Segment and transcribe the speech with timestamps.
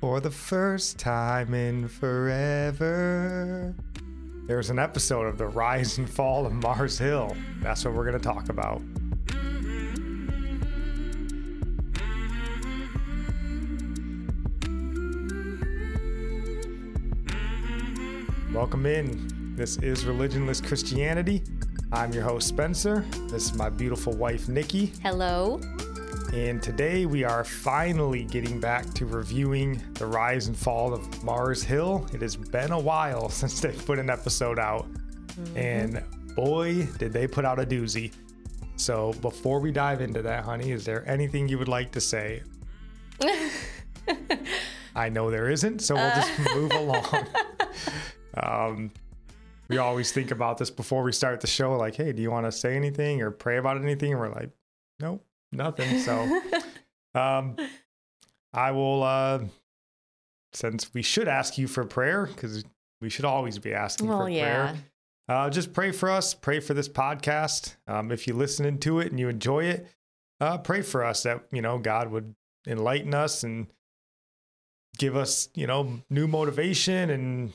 [0.00, 3.74] For the first time in forever,
[4.48, 7.36] there's an episode of the rise and fall of Mars Hill.
[7.60, 8.82] That's what we're going to talk about.
[18.52, 19.54] Welcome in.
[19.54, 21.44] This is Religionless Christianity.
[21.92, 23.06] I'm your host, Spencer.
[23.30, 24.92] This is my beautiful wife, Nikki.
[25.02, 25.60] Hello.
[26.34, 31.62] And today we are finally getting back to reviewing the rise and fall of Mars
[31.62, 32.04] Hill.
[32.12, 34.92] It has been a while since they put an episode out.
[35.28, 35.56] Mm-hmm.
[35.56, 36.02] And
[36.34, 38.12] boy, did they put out a doozy.
[38.74, 42.42] So before we dive into that, honey, is there anything you would like to say?
[44.96, 47.26] I know there isn't, so we'll just move along.
[48.36, 48.90] Um,
[49.68, 52.46] we always think about this before we start the show like, hey, do you want
[52.46, 54.10] to say anything or pray about anything?
[54.10, 54.50] And we're like,
[54.98, 55.98] nope, nothing.
[56.00, 56.40] So
[57.14, 57.56] um,
[58.52, 59.40] I will, uh,
[60.52, 62.64] since we should ask you for prayer, because
[63.00, 64.72] we should always be asking well, for yeah.
[64.72, 64.76] prayer.
[65.28, 66.34] Uh, just pray for us.
[66.34, 67.76] Pray for this podcast.
[67.86, 69.86] Um, if you listen to it and you enjoy it,
[70.40, 72.34] uh, pray for us that you know God would
[72.66, 73.66] enlighten us and
[74.98, 77.52] give us you know new motivation and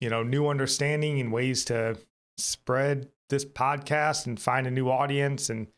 [0.00, 1.96] you know new understanding and ways to
[2.36, 5.68] spread this podcast and find a new audience and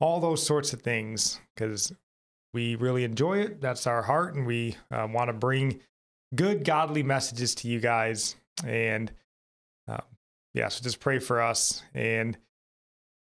[0.00, 1.92] all those sorts of things because
[2.52, 3.60] we really enjoy it.
[3.60, 5.80] That's our heart, and we uh, want to bring
[6.34, 8.36] good, godly messages to you guys.
[8.64, 9.12] And
[9.88, 9.98] uh,
[10.54, 11.82] yeah, so just pray for us.
[11.94, 12.36] And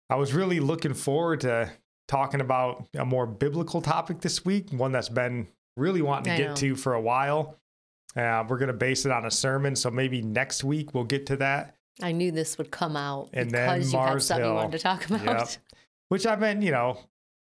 [0.08, 1.70] I was really looking forward to
[2.08, 6.36] talking about a more biblical topic this week, one that's been really wanting to I
[6.36, 6.54] get know.
[6.56, 7.56] to for a while.
[8.16, 11.26] Uh, we're going to base it on a sermon, so maybe next week we'll get
[11.26, 11.74] to that.
[12.02, 14.52] I knew this would come out and because then Mars you had something Hill.
[14.52, 15.24] you wanted to talk about.
[15.24, 15.48] Yep.
[16.08, 16.98] Which I meant, you know,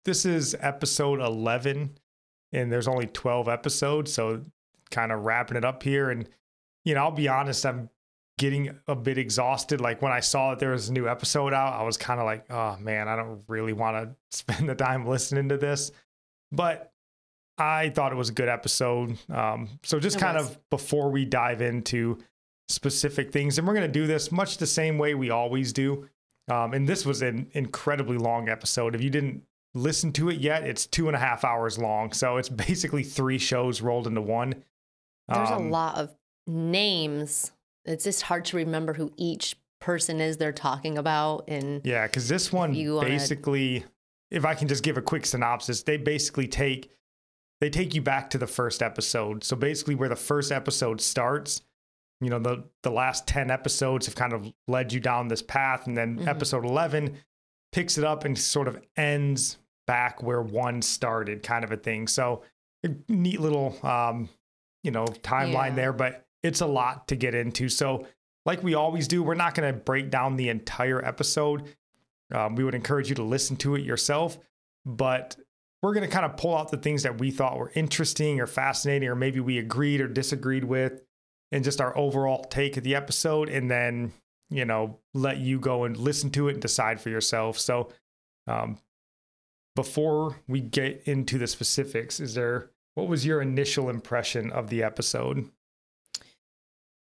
[0.05, 1.97] this is episode 11
[2.53, 4.13] and there's only 12 episodes.
[4.13, 4.41] So
[4.89, 6.09] kind of wrapping it up here.
[6.09, 6.27] And,
[6.85, 7.89] you know, I'll be honest, I'm
[8.37, 9.81] getting a bit exhausted.
[9.81, 12.25] Like when I saw that there was a new episode out, I was kind of
[12.25, 15.91] like, oh man, I don't really want to spend the time listening to this.
[16.51, 16.93] But
[17.57, 19.17] I thought it was a good episode.
[19.29, 20.51] Um, so just it kind was.
[20.51, 22.19] of before we dive into
[22.69, 26.07] specific things, and we're going to do this much the same way we always do.
[26.47, 28.95] Um, and this was an incredibly long episode.
[28.95, 29.43] If you didn't
[29.73, 32.13] listen to it yet, it's two and a half hours long.
[32.13, 34.63] So it's basically three shows rolled into one.
[35.27, 36.15] There's um, a lot of
[36.45, 37.51] names.
[37.85, 41.45] It's just hard to remember who each person is they're talking about.
[41.47, 43.91] And yeah, because this one basically, wanna...
[44.31, 46.91] if I can just give a quick synopsis, they basically take
[47.59, 49.43] they take you back to the first episode.
[49.43, 51.61] So basically, where the first episode starts,
[52.21, 55.87] you know the the last 10 episodes have kind of led you down this path.
[55.87, 56.27] And then mm-hmm.
[56.27, 57.17] episode 11
[57.71, 62.07] picks it up and sort of ends back where one started kind of a thing.
[62.07, 62.43] So
[63.07, 64.29] neat little um
[64.83, 65.75] you know timeline yeah.
[65.75, 67.69] there but it's a lot to get into.
[67.69, 68.07] So
[68.45, 71.75] like we always do we're not going to break down the entire episode.
[72.33, 74.37] Um, we would encourage you to listen to it yourself
[74.87, 75.35] but
[75.83, 78.47] we're going to kind of pull out the things that we thought were interesting or
[78.47, 81.01] fascinating or maybe we agreed or disagreed with
[81.51, 84.11] and just our overall take of the episode and then
[84.49, 87.57] you know let you go and listen to it and decide for yourself.
[87.57, 87.89] So
[88.47, 88.77] um,
[89.75, 94.81] before we get into the specifics is there what was your initial impression of the
[94.81, 95.49] episode?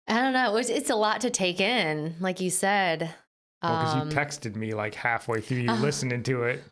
[0.07, 0.55] I don't know.
[0.57, 3.13] It's, it's a lot to take in like you said.
[3.61, 6.63] Because well, um, you texted me like halfway through you uh, listening to it.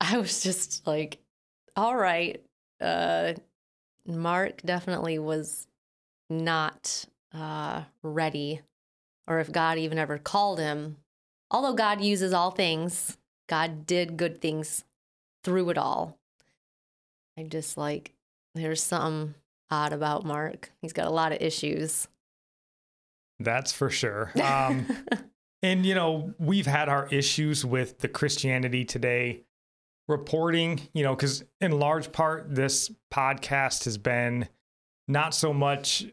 [0.00, 1.18] I was just like
[1.74, 2.42] all right
[2.82, 3.32] uh
[4.06, 5.66] mark definitely was
[6.32, 7.04] not
[7.34, 8.60] uh, ready,
[9.26, 10.96] or if God even ever called him.
[11.50, 14.84] Although God uses all things, God did good things
[15.44, 16.18] through it all.
[17.38, 18.12] I just like,
[18.54, 19.34] there's something
[19.70, 20.70] odd about Mark.
[20.80, 22.08] He's got a lot of issues.
[23.38, 24.32] That's for sure.
[24.42, 24.86] Um,
[25.62, 29.42] and, you know, we've had our issues with the Christianity Today
[30.08, 34.48] reporting, you know, because in large part, this podcast has been
[35.08, 36.06] not so much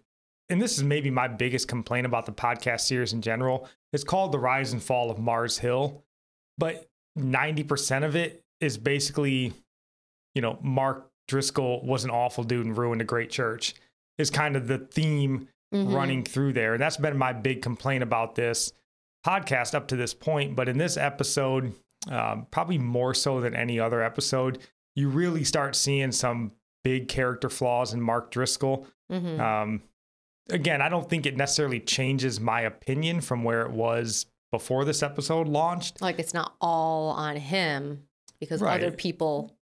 [0.50, 3.68] and this is maybe my biggest complaint about the podcast series in general.
[3.94, 6.04] It's called The Rise and Fall of Mars Hill,
[6.58, 9.54] but 90% of it is basically,
[10.34, 13.76] you know, Mark Driscoll was an awful dude and ruined a great church,
[14.18, 15.94] is kind of the theme mm-hmm.
[15.94, 16.74] running through there.
[16.74, 18.74] And that's been my big complaint about this
[19.26, 20.56] podcast up to this point.
[20.56, 21.74] But in this episode,
[22.10, 24.60] um, probably more so than any other episode,
[24.96, 26.52] you really start seeing some
[26.84, 28.88] big character flaws in Mark Driscoll.
[29.12, 29.40] Mm-hmm.
[29.40, 29.82] Um,
[30.52, 35.04] again, I don't think it necessarily changes my opinion from where it was before this
[35.04, 36.02] episode launched.
[36.02, 38.04] Like it's not all on him
[38.40, 38.82] because right.
[38.82, 39.56] other people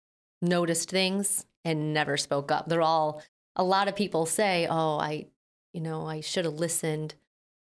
[0.42, 2.69] noticed things and never spoke up.
[2.69, 3.22] They're all
[3.56, 5.26] a lot of people say, "Oh, I,
[5.72, 7.14] you know, I should have listened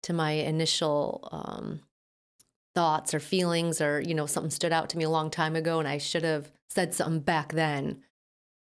[0.02, 1.80] to my initial um,
[2.74, 5.78] thoughts or feelings, or you know, something stood out to me a long time ago,
[5.78, 8.02] and I should have said something back then."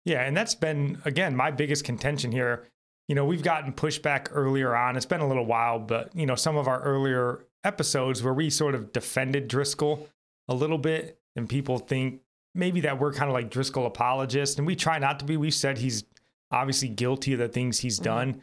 [0.04, 2.68] Yeah, and that's been again my biggest contention here.
[3.08, 4.96] You know, we've gotten pushback earlier on.
[4.98, 8.50] It's been a little while, but you know, some of our earlier episodes where we
[8.50, 10.08] sort of defended Driscoll
[10.48, 12.22] a little bit, and people think
[12.54, 15.38] maybe that we're kind of like Driscoll apologists, and we try not to be.
[15.38, 16.04] We've said he's
[16.52, 18.06] obviously guilty of the things he's mm-hmm.
[18.06, 18.42] done,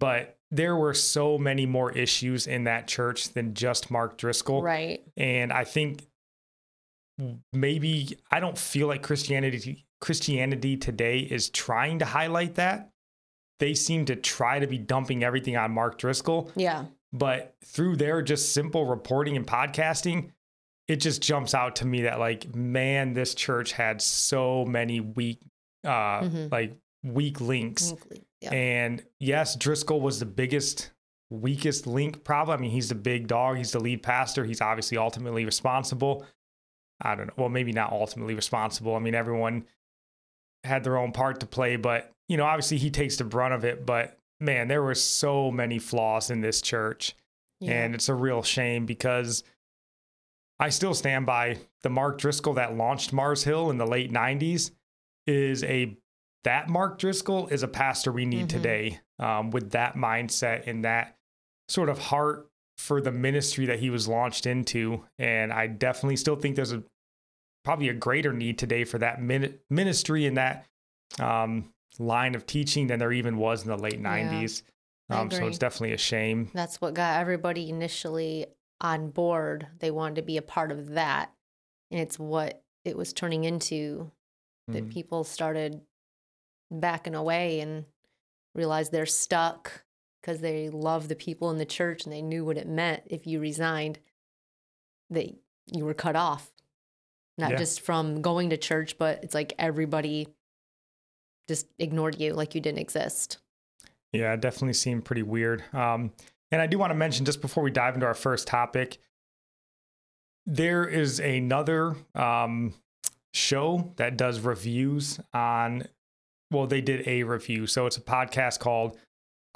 [0.00, 4.62] but there were so many more issues in that church than just Mark Driscoll.
[4.62, 5.02] Right.
[5.16, 6.06] And I think
[7.52, 12.90] maybe I don't feel like Christianity Christianity today is trying to highlight that.
[13.58, 16.50] They seem to try to be dumping everything on Mark Driscoll.
[16.54, 16.84] Yeah.
[17.12, 20.30] But through their just simple reporting and podcasting,
[20.86, 25.40] it just jumps out to me that like, man, this church had so many weak
[25.84, 26.46] uh mm-hmm.
[26.50, 27.94] like weak links.
[28.40, 28.52] yeah.
[28.52, 30.90] And yes, Driscoll was the biggest
[31.30, 32.54] weakest link probably.
[32.54, 36.24] I mean, he's the big dog, he's the lead pastor, he's obviously ultimately responsible.
[37.00, 37.34] I don't know.
[37.36, 38.96] Well, maybe not ultimately responsible.
[38.96, 39.66] I mean, everyone
[40.64, 43.64] had their own part to play, but you know, obviously he takes the brunt of
[43.64, 43.84] it.
[43.86, 47.16] But man, there were so many flaws in this church,
[47.60, 47.72] yeah.
[47.72, 49.44] and it's a real shame because
[50.60, 54.72] I still stand by the Mark Driscoll that launched Mars Hill in the late '90s
[55.26, 55.96] is a
[56.44, 58.56] that Mark Driscoll is a pastor we need mm-hmm.
[58.56, 61.16] today um, with that mindset and that
[61.68, 62.48] sort of heart
[62.78, 65.04] for the ministry that he was launched into.
[65.18, 66.82] And I definitely still think there's a
[67.64, 70.66] probably a greater need today for that min- ministry and that
[71.18, 74.62] um, line of teaching than there even was in the late yeah, 90s.
[75.10, 76.50] Um, so it's definitely a shame.
[76.52, 78.46] That's what got everybody initially
[78.80, 79.66] on board.
[79.78, 81.32] They wanted to be a part of that.
[81.90, 84.10] And it's what it was turning into
[84.68, 84.92] that mm.
[84.92, 85.80] people started
[86.70, 87.86] backing away and
[88.54, 89.84] realized they're stuck
[90.20, 93.26] because they love the people in the church and they knew what it meant if
[93.26, 93.98] you resigned
[95.08, 95.26] that
[95.72, 96.52] you were cut off
[97.38, 97.56] not yeah.
[97.56, 100.26] just from going to church, but it's like everybody
[101.48, 103.38] just ignored you like you didn't exist.
[104.12, 105.64] Yeah, it definitely seemed pretty weird.
[105.72, 106.12] Um,
[106.50, 108.98] and I do want to mention just before we dive into our first topic,
[110.46, 112.74] there is another um,
[113.34, 115.84] show that does reviews on,
[116.50, 117.66] well, they did a review.
[117.66, 118.96] So it's a podcast called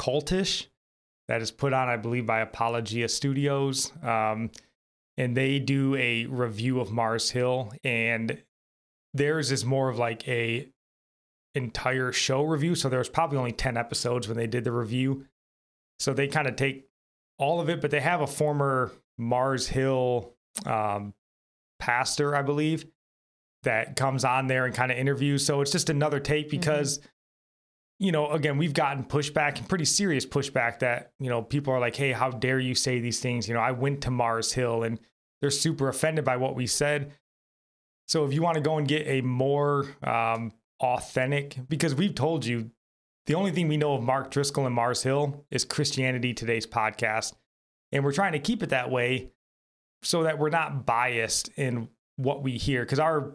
[0.01, 0.67] Cultish
[1.29, 3.91] that is put on, I believe, by Apologia Studios.
[4.03, 4.51] Um,
[5.17, 8.43] and they do a review of Mars Hill and
[9.15, 10.69] theirs is more of like a
[11.55, 15.27] entire show review so there was probably only 10 episodes when they did the review
[15.99, 16.87] so they kind of take
[17.39, 20.33] all of it but they have a former Mars Hill
[20.65, 21.15] um,
[21.79, 22.87] pastor I believe
[23.65, 26.59] that comes on there and kind of interviews so it's just another take mm-hmm.
[26.59, 27.07] because mm-hmm
[28.03, 31.79] you know, again, we've gotten pushback and pretty serious pushback that, you know, people are
[31.79, 33.47] like, hey, how dare you say these things?
[33.47, 34.99] You know, I went to Mars Hill and
[35.41, 37.13] they're super offended by what we said.
[38.09, 40.53] So if you want to go and get a more um,
[40.83, 42.71] authentic, because we've told you
[43.27, 47.35] the only thing we know of Mark Driscoll and Mars Hill is Christianity Today's podcast.
[47.93, 49.31] And we're trying to keep it that way
[50.03, 52.83] so that we're not biased in what we hear.
[52.83, 53.35] Because our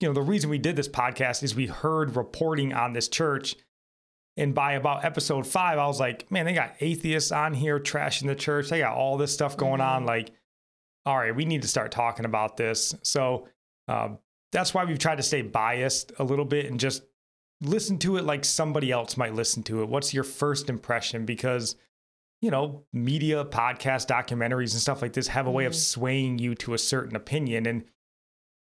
[0.00, 3.56] you know, the reason we did this podcast is we heard reporting on this church.
[4.36, 8.26] And by about episode five, I was like, man, they got atheists on here trashing
[8.26, 8.68] the church.
[8.68, 10.02] They got all this stuff going mm-hmm.
[10.02, 10.06] on.
[10.06, 10.30] Like,
[11.04, 12.94] all right, we need to start talking about this.
[13.02, 13.48] So
[13.88, 14.18] um,
[14.52, 17.02] that's why we've tried to stay biased a little bit and just
[17.60, 19.88] listen to it like somebody else might listen to it.
[19.88, 21.24] What's your first impression?
[21.24, 21.76] Because,
[22.40, 25.68] you know, media, podcast, documentaries, and stuff like this have a way mm-hmm.
[25.68, 27.66] of swaying you to a certain opinion.
[27.66, 27.84] And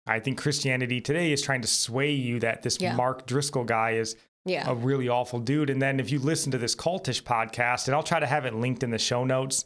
[0.05, 2.95] I think Christianity today is trying to sway you that this yeah.
[2.95, 4.15] Mark Driscoll guy is
[4.45, 4.69] yeah.
[4.69, 5.71] a really awful dude.
[5.71, 8.53] And then if you listen to this cultish podcast, and I'll try to have it
[8.53, 9.65] linked in the show notes,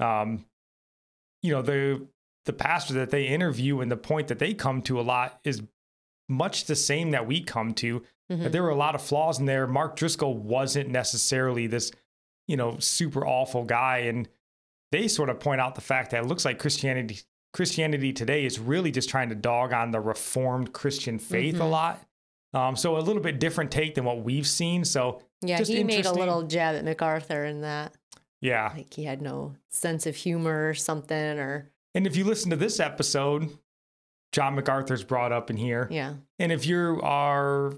[0.00, 0.46] um,
[1.42, 2.06] you know, the
[2.46, 5.62] the pastor that they interview and the point that they come to a lot is
[6.28, 8.02] much the same that we come to.
[8.30, 8.50] Mm-hmm.
[8.50, 9.68] there were a lot of flaws in there.
[9.68, 11.92] Mark Driscoll wasn't necessarily this,
[12.48, 13.98] you know, super awful guy.
[13.98, 14.28] And
[14.90, 17.20] they sort of point out the fact that it looks like Christianity
[17.52, 21.62] Christianity today is really just trying to dog on the Reformed Christian faith mm-hmm.
[21.62, 22.06] a lot.
[22.52, 24.84] Um, so a little bit different take than what we've seen.
[24.84, 27.94] So yeah, he made a little jab at MacArthur in that.
[28.40, 31.38] Yeah, like he had no sense of humor or something.
[31.38, 33.48] Or and if you listen to this episode,
[34.32, 35.88] John MacArthur's brought up in here.
[35.90, 37.72] Yeah, and if you are,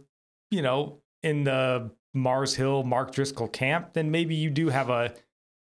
[0.51, 5.15] you know, in the Mars Hill Mark Driscoll camp, then maybe you do have a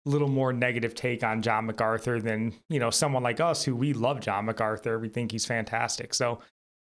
[0.04, 3.92] little more negative take on John MacArthur than you know someone like us who we
[3.94, 4.98] love John MacArthur.
[4.98, 6.12] We think he's fantastic.
[6.12, 6.40] So,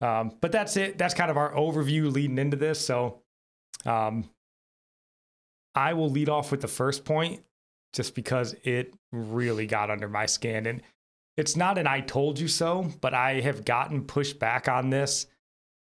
[0.02, 0.98] um, but that's it.
[0.98, 2.86] That's kind of our overview leading into this.
[2.86, 3.22] So,
[3.86, 4.30] Um,
[5.76, 7.44] I will lead off with the first point
[7.94, 10.66] just because it really got under my skin.
[10.66, 10.82] And
[11.38, 15.28] it's not an I told you so, but I have gotten pushed back on this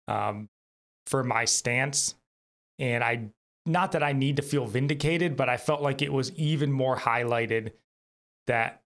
[0.09, 0.49] um,
[1.07, 2.15] for my stance.
[2.79, 3.31] And I,
[3.67, 6.97] not that I need to feel vindicated, but I felt like it was even more
[6.97, 7.73] highlighted
[8.47, 8.83] that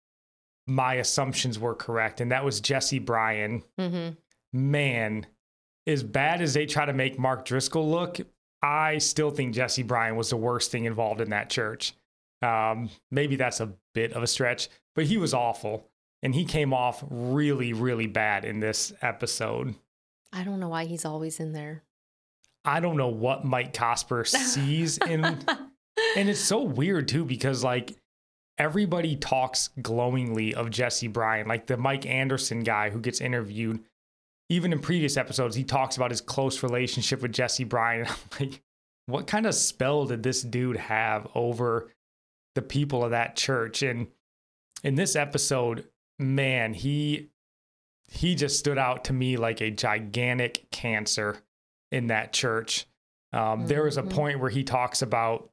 [0.66, 2.20] my assumptions were correct.
[2.20, 3.62] And that was Jesse Bryan.
[3.80, 4.14] Mm-hmm.
[4.52, 5.26] Man,
[5.86, 8.20] as bad as they try to make Mark Driscoll look,
[8.62, 11.94] I still think Jesse Bryan was the worst thing involved in that church.
[12.42, 15.87] Um, maybe that's a bit of a stretch, but he was awful.
[16.22, 19.74] And he came off really, really bad in this episode.
[20.32, 21.84] I don't know why he's always in there.
[22.64, 25.22] I don't know what Mike Cosper sees in
[26.16, 27.96] and it's so weird too because like
[28.58, 33.80] everybody talks glowingly of Jesse Bryan, like the Mike Anderson guy who gets interviewed.
[34.50, 38.06] Even in previous episodes, he talks about his close relationship with Jesse Bryan.
[38.40, 38.62] like,
[39.06, 41.92] what kind of spell did this dude have over
[42.54, 43.82] the people of that church?
[43.82, 44.08] And
[44.82, 45.86] in this episode,
[46.18, 47.30] man, he
[48.10, 51.36] he just stood out to me like a gigantic cancer
[51.92, 52.86] in that church.
[53.34, 54.10] Um, there was a Mhm.
[54.10, 55.50] point where he talks about,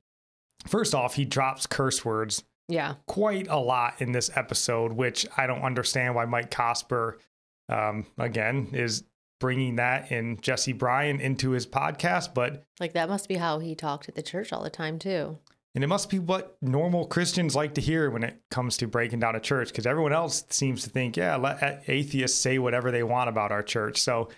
[0.66, 2.96] first off, he drops curse words Yeah.
[3.08, 7.20] quite a lot in this episode, which I don't understand why Mike Cosper,
[7.68, 9.04] um, again, is
[9.42, 12.34] bringing that and Jesse Bryan into his podcast.
[12.34, 15.40] But Like that must be how he talked at the church all the time too.
[15.75, 19.20] And it must be what normal Christians like to hear when it comes to breaking
[19.20, 23.03] down a church, because everyone else seems to think, yeah, let atheists say whatever they
[23.03, 24.01] want about our church.
[24.01, 24.29] So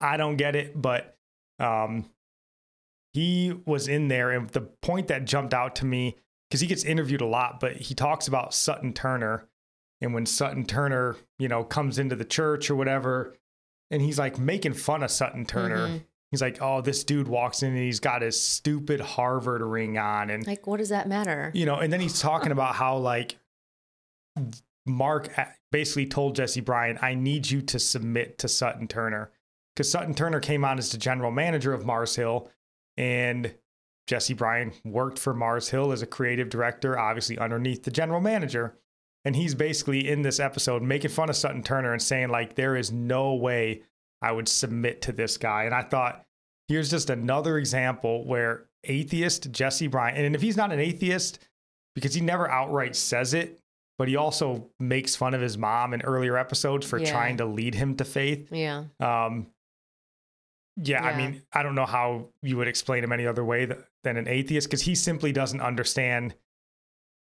[0.00, 1.16] I don't get it, but
[1.58, 2.06] um,
[3.12, 6.16] he was in there, and the point that jumped out to me
[6.48, 9.46] because he gets interviewed a lot, but he talks about Sutton Turner,
[10.00, 13.36] and when Sutton Turner, you know, comes into the church or whatever,
[13.90, 15.88] and he's like making fun of Sutton Turner.
[15.88, 16.04] Mhm.
[16.30, 20.30] He's like, "Oh, this dude walks in and he's got his stupid Harvard ring on,
[20.30, 21.50] and Like, what does that matter?
[21.54, 23.36] you know, and then he's talking about how like
[24.86, 25.28] Mark
[25.72, 29.30] basically told Jesse Bryan, I need you to submit to Sutton Turner.
[29.74, 32.50] Because Sutton Turner came on as the general manager of Mars Hill,
[32.96, 33.54] and
[34.06, 38.76] Jesse Bryan worked for Mars Hill as a creative director, obviously underneath the general manager.
[39.24, 42.74] And he's basically in this episode making fun of Sutton Turner and saying, like, there
[42.74, 43.82] is no way
[44.22, 45.64] I would submit to this guy.
[45.64, 46.24] And I thought,
[46.68, 51.38] here's just another example where atheist Jesse Bryan, and if he's not an atheist,
[51.94, 53.58] because he never outright says it,
[53.98, 57.10] but he also makes fun of his mom in earlier episodes for Yeah.
[57.10, 58.50] trying to lead him to faith.
[58.52, 58.84] Yeah.
[59.00, 59.48] Um,
[60.76, 63.78] yeah, I mean, I don't know how you would explain him any other way th-
[64.04, 66.34] than an atheist because he simply doesn't understand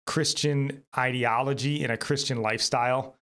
[0.06, 3.17] Christian ideology and a Christian lifestyle.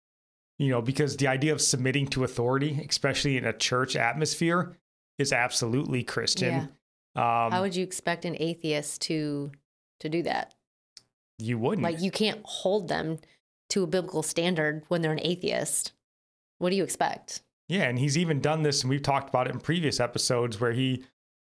[0.59, 4.77] You know, because the idea of submitting to authority, especially in a church atmosphere,
[5.17, 6.69] is absolutely Christian.
[7.15, 9.51] Um, How would you expect an atheist to
[9.99, 10.53] to do that?
[11.39, 11.83] you wouldn't.
[11.83, 13.19] Like you can't hold them
[13.69, 15.93] to a biblical standard when they're an atheist.
[16.59, 17.41] What do you expect?
[17.67, 20.73] Yeah, and he's even done this, and we've talked about it in previous episodes where
[20.73, 21.03] he,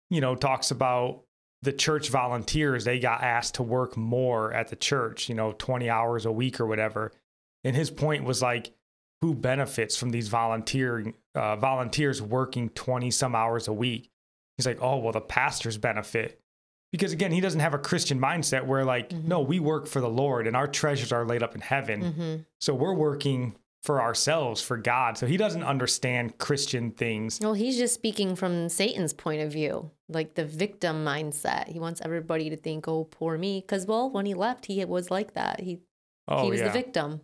[0.10, 1.24] you know, talks about
[1.62, 2.86] the church volunteers.
[2.86, 6.60] They got asked to work more at the church, you know, 20 hours a week
[6.60, 7.12] or whatever.
[7.64, 8.72] And his point was like,
[9.22, 14.10] who benefits from these volunteering uh, volunteers working 20 some hours a week?
[14.58, 16.40] He's like, oh, well, the pastors benefit.
[16.92, 19.26] Because again, he doesn't have a Christian mindset where, like, Mhm.
[19.26, 22.02] no, we work for the Lord and our treasures are laid up in heaven.
[22.02, 22.36] Mm-hmm.
[22.62, 25.18] So we're working for ourselves, for God.
[25.18, 27.40] So he doesn't understand Christian things.
[27.42, 31.68] Well, he's just speaking from Satan's point of view, like the victim mindset.
[31.68, 35.12] He wants everybody to think, "Oh, poor me," because well, when he left, he was
[35.12, 35.60] like that.
[35.60, 35.80] He
[36.28, 36.68] Oh, he was yeah.
[36.68, 37.22] the victim.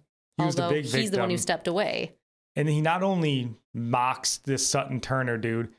[0.50, 2.16] He the although big he's the one who stepped away.
[2.56, 5.70] And he not only mocks this Sutton Turner dude,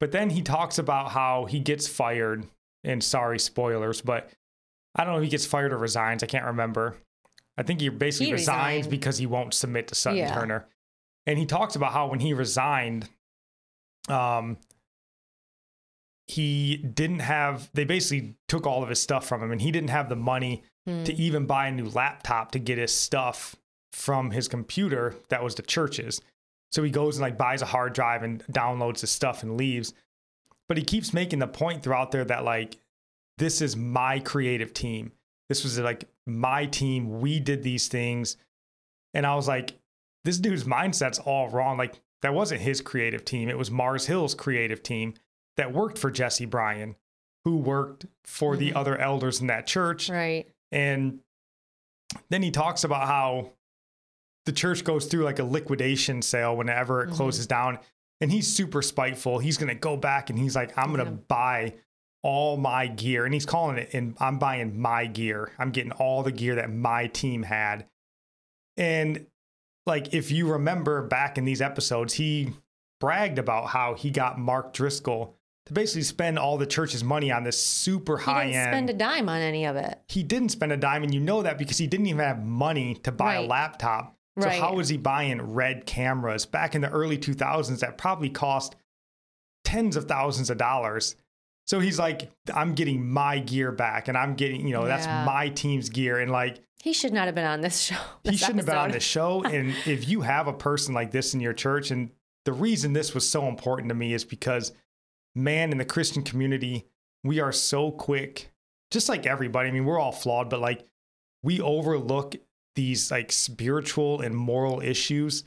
[0.00, 2.46] but then he talks about how he gets fired.
[2.84, 4.30] And sorry, spoilers, but
[4.94, 6.22] I don't know if he gets fired or resigns.
[6.22, 6.96] I can't remember.
[7.56, 8.90] I think he basically He resigns resigned.
[8.90, 10.32] because he won't submit to Sutton Yeah.
[10.34, 10.66] Turner.
[11.26, 13.08] And he talks about how when he resigned,
[14.08, 14.56] um,
[16.26, 19.90] he didn't have, they basically took all of his stuff from him and he didn't
[19.90, 21.04] have the money Hmm.
[21.04, 23.56] to even buy a new laptop to get his stuff
[23.98, 26.20] from his computer that was the church's.
[26.70, 29.92] So he goes and like buys a hard drive and downloads his stuff and leaves.
[30.68, 32.76] But he keeps making the point throughout there that like
[33.38, 35.12] this is my creative team.
[35.48, 37.20] This was like my team.
[37.20, 38.36] We did these things.
[39.14, 39.72] And I was like,
[40.24, 41.78] this dude's mindset's all wrong.
[41.78, 43.48] Like that wasn't his creative team.
[43.48, 45.14] It was Mars Hill's creative team
[45.56, 46.96] that worked for Jesse Bryan,
[47.44, 48.76] who worked for the Mhm.
[48.76, 50.10] other elders in that church.
[50.10, 50.46] Right.
[50.70, 51.20] And
[52.28, 53.52] then he talks about how
[54.48, 57.14] the church goes through like a liquidation sale whenever it Mhm.
[57.16, 57.78] closes down.
[58.22, 59.38] And he's super spiteful.
[59.40, 61.18] He's going to go back and he's like, I'm going to Yeah.
[61.28, 61.74] buy
[62.24, 65.52] all my gear, and he's calling it, and I'm buying my gear.
[65.58, 67.86] I'm getting all the gear that my team had.
[68.76, 69.26] And
[69.86, 72.54] like, if you remember back in these episodes, he
[73.00, 75.36] bragged about how he got Mark Driscoll
[75.66, 78.72] to basically spend all the church's money on this super He high didn't end.
[78.72, 80.00] spend a dime on any of it.
[80.08, 82.94] he didn't spend a dime, and you know that because he didn't even have money
[83.04, 83.42] to buy a
[84.38, 84.54] Right.
[84.54, 88.76] So how was he buying red cameras back in the early 2000s that probably cost
[89.64, 91.16] tens of thousands of dollars?
[91.66, 94.96] So he's like, I'm getting my gear back, and I'm getting, you know, Yeah.
[94.96, 97.96] that's my team's gear, and like He should not have been on this show.
[98.24, 98.94] he shouldn't have been on episode.
[98.94, 99.42] the show.
[99.54, 102.10] And if you have a person like this in your church, and
[102.46, 104.72] the reason this was so important to me is because,
[105.34, 106.86] man, in the Christian community,
[107.22, 108.50] we are so quick,
[108.90, 109.68] just like everybody.
[109.68, 110.86] I mean, we're all flawed, but like
[111.42, 112.36] we overlook
[112.74, 115.44] these like spiritual and moral issues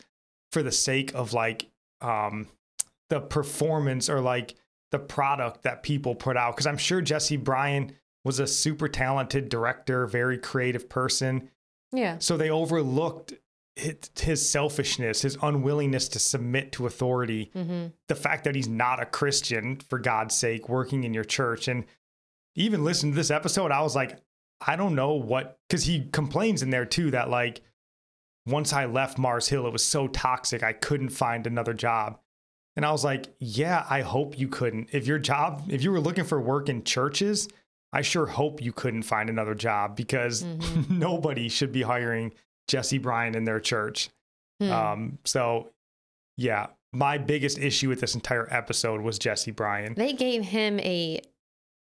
[0.51, 1.68] for the sake of like
[2.01, 2.48] um
[3.10, 4.56] the performance or like
[4.92, 6.56] the product that people put out.
[6.56, 11.50] Cause I'm sure Jesse Bryan was a super talented director, very creative person.
[11.92, 12.18] Yeah.
[12.20, 13.34] So they overlooked
[13.75, 19.06] his, selfishness, his unwillingness to submit to authority, hmm the fact that he's not a
[19.06, 21.70] Christian, for God's sake, working in your church.
[21.70, 21.86] And
[22.56, 24.20] even listening to this episode, I was like,
[24.65, 27.62] I don't know what, because he complains in there too that, like,
[28.46, 32.20] once I left Mars Hill, it was so toxic, I couldn't find another job.
[32.75, 34.89] And I was like, yeah, I hope you couldn't.
[34.94, 37.48] If your job, if you were looking for work in churches,
[37.94, 40.89] I sure hope you couldn't find another job because Mhm.
[40.98, 42.34] nobody should be hiring
[42.70, 44.10] Jesse Bryan in their church.
[44.62, 44.72] Hmm.
[44.72, 45.70] Um, so
[46.38, 49.94] yeah, my biggest issue with this entire episode was Jesse Bryan.
[49.96, 51.22] they gave him a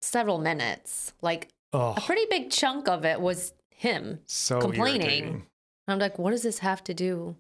[0.02, 1.14] several minutes.
[1.22, 4.20] Like Oh, a pretty big chunk of it was him.
[4.26, 5.46] so complaining.
[5.88, 7.36] I'm like, what does this have to do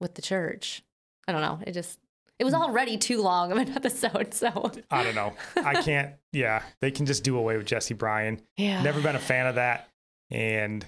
[0.00, 0.82] with the church?
[1.28, 1.60] I don't know.
[1.66, 1.98] It just
[2.38, 2.46] it Hmm.
[2.46, 4.34] was already too long of an episode.
[4.34, 5.34] So I don't know.
[5.56, 6.14] I can't.
[6.32, 8.40] Yeah, they can just do away with Jesse Bryan.
[8.56, 8.82] yeah.
[8.82, 9.90] Never been a fan of that,
[10.30, 10.84] and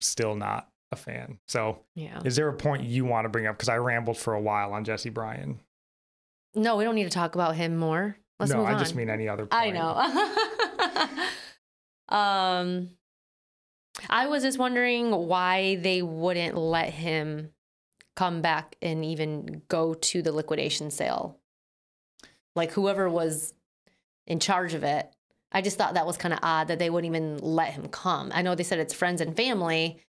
[0.00, 1.38] still not a fan.
[1.46, 2.20] So, Yeah.
[2.24, 3.56] is there a point you want to bring up?
[3.56, 5.60] Because I rambled for a while on Jesse Bryan.
[6.56, 8.16] No, we don't need to talk about him more.
[8.40, 9.46] Let's no, I just mean any other.
[9.46, 9.62] Point.
[9.62, 11.26] I know.
[12.10, 12.90] um,
[14.08, 17.50] I was just wondering why they wouldn't let him
[18.16, 21.38] come back and even go to the liquidation sale.
[22.56, 23.54] Like whoever was
[24.26, 25.10] in charge of it,
[25.52, 28.30] I just thought that was kind of odd that they wouldn't even let him come.
[28.34, 30.00] I know they said it's friends and family,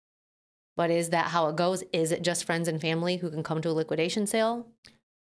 [0.76, 1.82] but is that how it goes?
[1.92, 4.66] Is it just friends and family who can come to a liquidation sale?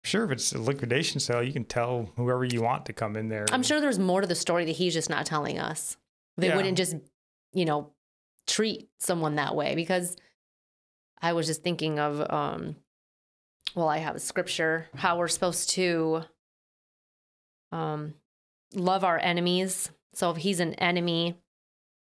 [0.05, 3.29] Sure, if it's a liquidation sale, you can tell whoever you want to come in
[3.29, 3.46] there.
[3.50, 5.96] I'm sure there's more to the story that he's just not telling us.
[6.37, 6.57] They Yeah.
[6.57, 6.96] wouldn't just,
[7.53, 7.92] you know,
[8.46, 10.16] treat someone that way because
[11.20, 12.77] I was just thinking of um
[13.75, 16.22] well, I have a scripture how we're supposed to
[17.72, 18.14] um
[18.75, 19.90] love our enemies.
[20.14, 21.37] So if he's an enemy,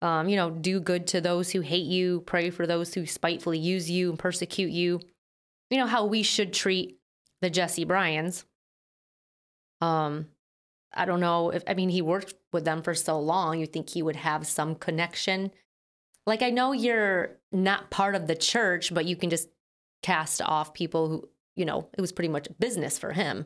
[0.01, 3.57] um, you know, do good to those who hate you, pray for those who spitefully
[3.57, 4.99] use you and persecute you.
[5.71, 6.99] You know how we should treat
[7.41, 8.45] the Jesse Bryans.
[9.81, 10.27] Um,
[10.95, 13.59] I don't know if I mean he worked with them for so long.
[13.59, 15.51] You think he would have some connection?
[16.25, 19.49] Like I know you're not part of the church, but you can just
[20.01, 23.45] cast off people who you know it was pretty much business for him.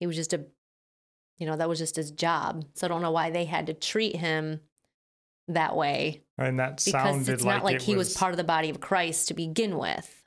[0.00, 0.44] He was just a,
[1.38, 2.64] you know, that was just his job.
[2.74, 4.60] So I don't know why they had to treat him
[5.48, 8.80] that way and that because it's not like, he was part of the body of
[8.80, 10.22] Christ to begin with.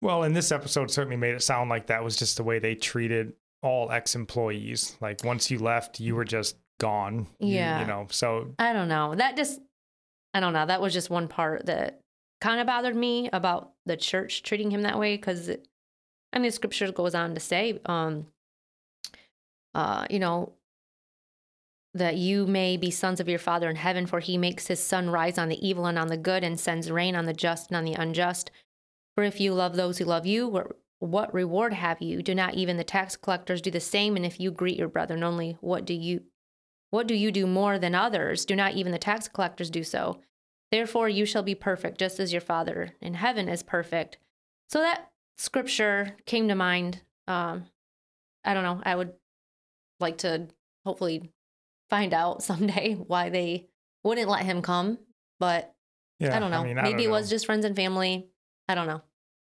[0.00, 2.74] Well, and this episode certainly made it sound like that was just the way they
[2.74, 4.96] treated all ex-employees.
[5.00, 7.26] Like once you left, you were just gone.
[7.40, 7.80] Yeah.
[7.80, 8.06] you know.
[8.10, 9.14] So I don't know.
[9.14, 9.60] That just,
[10.34, 10.66] I don't know.
[10.66, 12.00] That was just one part that
[12.40, 15.16] kind of bothered me about the church treating him that way.
[15.16, 15.50] Because,
[16.32, 18.26] I mean, scripture goes on to say, um,
[19.74, 20.52] uh, you know,
[21.94, 25.08] that you may be sons of your Father in heaven, for he makes his sun
[25.10, 27.76] rise on the evil and on the good, and sends rain on the just and
[27.76, 28.50] on the unjust.
[29.14, 32.22] For if you love those who love you, what, reward have you?
[32.22, 34.16] Do not even the tax collectors do the same?
[34.16, 36.22] And if you greet your brethren only, what do you
[36.90, 38.44] what do you do more than others?
[38.44, 40.20] Do not even the tax collectors do so?
[40.70, 44.18] Therefore, you shall be perfect, just as your Father in heaven is perfect.
[44.70, 47.00] So that scripture came to mind.
[47.26, 47.64] Um,
[48.44, 48.80] I don't know.
[48.84, 49.12] I would
[49.98, 50.46] like to
[50.84, 51.32] hopefully
[51.90, 53.66] find out someday why they
[54.04, 54.98] wouldn't let him come,
[55.40, 55.74] but
[56.20, 56.62] yeah, I don't know.
[56.62, 58.28] mean, I Maybe don't it was just friends and family.
[58.68, 59.02] I don't know.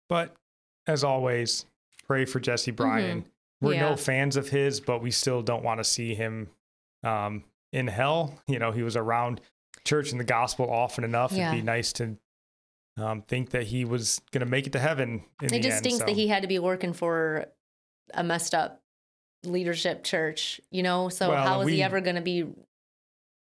[0.10, 0.36] But
[0.92, 1.66] as always,
[2.06, 3.26] pray for Jesse Bryan.
[3.62, 3.82] We're Mm-hmm.
[3.82, 3.90] Yeah.
[3.92, 6.50] no fans of his, but we still don't want to see him
[7.04, 8.40] um, in hell.
[8.48, 9.40] You know, he was around
[9.86, 11.32] church and the gospel often enough.
[11.32, 11.50] Yeah.
[11.52, 12.18] It'd be nice to
[12.98, 15.24] um, think that he was going to make it to heaven.
[15.42, 16.06] In It the just end, stinks so.
[16.06, 17.46] that he had to be working for
[18.14, 18.82] a messed up
[19.44, 21.10] leadership church, you know?
[21.10, 22.42] So Well, how is we- he ever going to be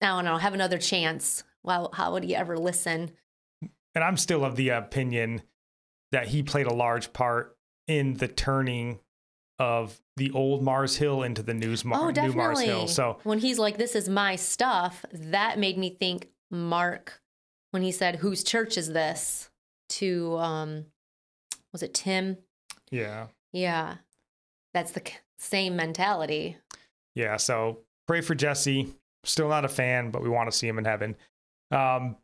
[0.02, 1.44] I don't know, have another chance.
[1.62, 3.12] Well, how would he ever listen?
[3.94, 5.42] And I'm still of the opinion
[6.12, 7.56] that he played a large part
[7.88, 9.00] in the turning
[9.58, 12.36] of the old Mars Hill into the news Mar- oh, new definitely.
[12.42, 12.88] Mars Hill.
[12.88, 17.20] So when he's like, "This is my stuff," that made me think Mark
[17.70, 19.50] when he said, "Whose church is this?"
[19.90, 20.86] To um,
[21.72, 22.38] was it Tim?
[22.90, 23.96] yeah, Yeah,
[24.72, 25.02] that's the
[25.38, 26.56] same mentality.
[27.14, 27.36] yeah.
[27.36, 28.88] So pray for Jesse.
[29.24, 31.14] Still not a fan, but we want to see him in heaven.
[31.70, 32.16] Um,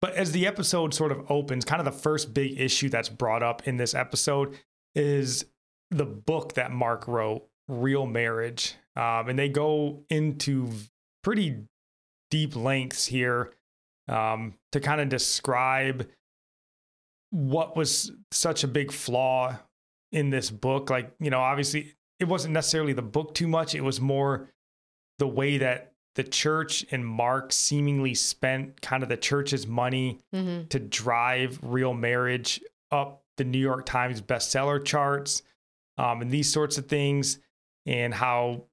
[0.00, 3.42] but as the episode sort of opens, kind of the first big issue that's brought
[3.42, 4.58] up in this episode
[4.94, 5.44] is
[5.90, 8.76] the book that Mark wrote, Real Marriage.
[8.96, 10.70] Um, and they go into
[11.22, 11.64] pretty
[12.30, 13.52] deep lengths here
[14.08, 16.08] um, to kind of describe
[17.30, 19.58] what was such a big flaw
[20.12, 20.90] in this book.
[20.90, 24.48] Like, you know, obviously it wasn't necessarily the book too much, it was more
[25.18, 30.62] the way that the church and Mark seemingly spent kind of the church's money hmm
[30.68, 35.42] to drive real marriage up the New York Times bestseller charts
[35.98, 37.38] um, and these sorts of things,
[37.86, 38.64] and how,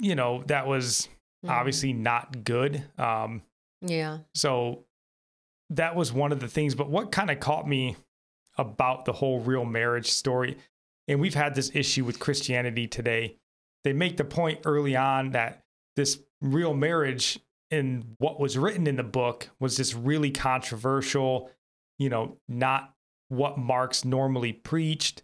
[0.00, 1.08] you know, that was
[1.44, 1.54] Mm-hmm.
[1.54, 2.82] obviously not good.
[2.98, 3.42] Um,
[3.80, 4.18] Yeah.
[4.34, 4.86] so
[5.70, 6.74] that was one of the things.
[6.74, 7.94] But what kind of caught me
[8.56, 10.56] about the whole real marriage story,
[11.06, 13.36] and we've had this issue with Christianity today,
[13.84, 15.62] they make the point early on that
[15.98, 17.38] this real marriage
[17.70, 21.50] and what was written in the book was just really controversial,
[21.98, 22.94] you know, not
[23.28, 25.22] what Mark's normally preached.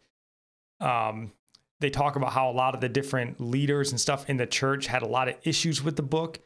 [0.80, 1.32] Um,
[1.80, 4.86] they talk about how a lot of the different leaders and stuff in the church
[4.86, 6.40] had a lot of issues with the book.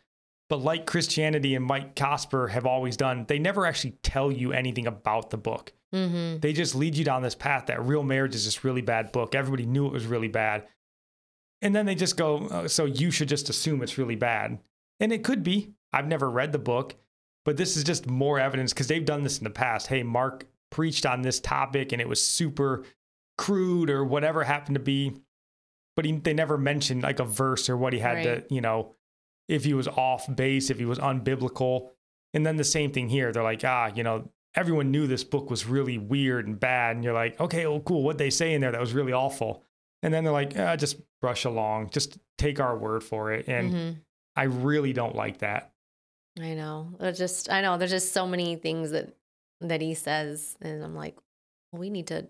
[0.48, 4.86] But like Christianity and Mike Cosper have always done, they never actually tell you anything
[4.86, 5.72] about the book.
[5.92, 9.10] hmm They just lead you down this path that Real Marriage is this really bad
[9.10, 9.34] book.
[9.34, 10.66] Everybody knew it was really bad.
[11.62, 14.58] And then they just go, "Oh, so you should just assume it's really bad.
[15.00, 15.72] And it could be.
[15.92, 16.94] I've never read the book,
[17.44, 19.86] but this is just more evidence because they've done this in the past.
[19.86, 22.84] Hey, Mark preached on this topic and it was super
[23.38, 25.14] crude or whatever happened to be.
[25.96, 28.48] But he, they never mentioned like a verse or what he had Right.
[28.48, 28.94] to, you know,
[29.48, 31.88] if he was off base, if he was unbiblical.
[32.34, 33.32] And then the same thing here.
[33.32, 36.96] They're like, ah, you know, everyone knew this book was really weird and bad.
[36.96, 38.02] And you're like, okay, well, cool.
[38.02, 39.64] What'd they say in there that was really awful?
[40.02, 43.48] And then they're like, ah, just brush along, just take our word for it.
[43.48, 43.90] And hmm
[44.36, 45.72] I really don't like that.
[46.40, 46.92] I know.
[47.00, 49.16] There's just I know there's just so many things that
[49.60, 51.16] that he says, and I'm like,
[51.72, 52.28] well, we need to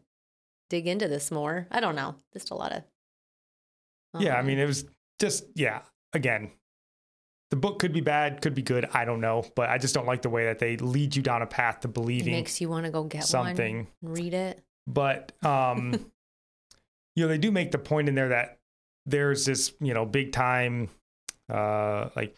[0.70, 1.66] dig into this more.
[1.70, 2.14] I don't know.
[2.32, 2.82] Just a lot of.
[4.18, 4.86] yeah, I um, mean, it was
[5.20, 5.82] just, yeah,
[6.14, 6.50] again,
[7.50, 8.88] the book could be bad, could be good.
[8.94, 9.44] I don't know.
[9.54, 11.88] But I just don't like the way that they lead you down a path to
[11.88, 12.32] believing.
[12.32, 13.88] it makes you want to go get something.
[14.00, 14.62] one, read it.
[14.86, 16.10] but um
[17.18, 18.58] you know they do make the point in there that
[19.06, 20.88] there's this you know big time
[21.52, 22.36] uh like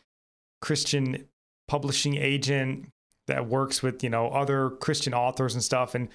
[0.60, 1.28] christian
[1.68, 2.90] publishing agent
[3.30, 5.94] that works with you know other christian authors and stuff.
[5.94, 6.08] And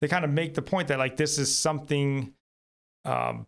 [0.00, 2.32] they kind of make the point that like this is something
[3.04, 3.46] um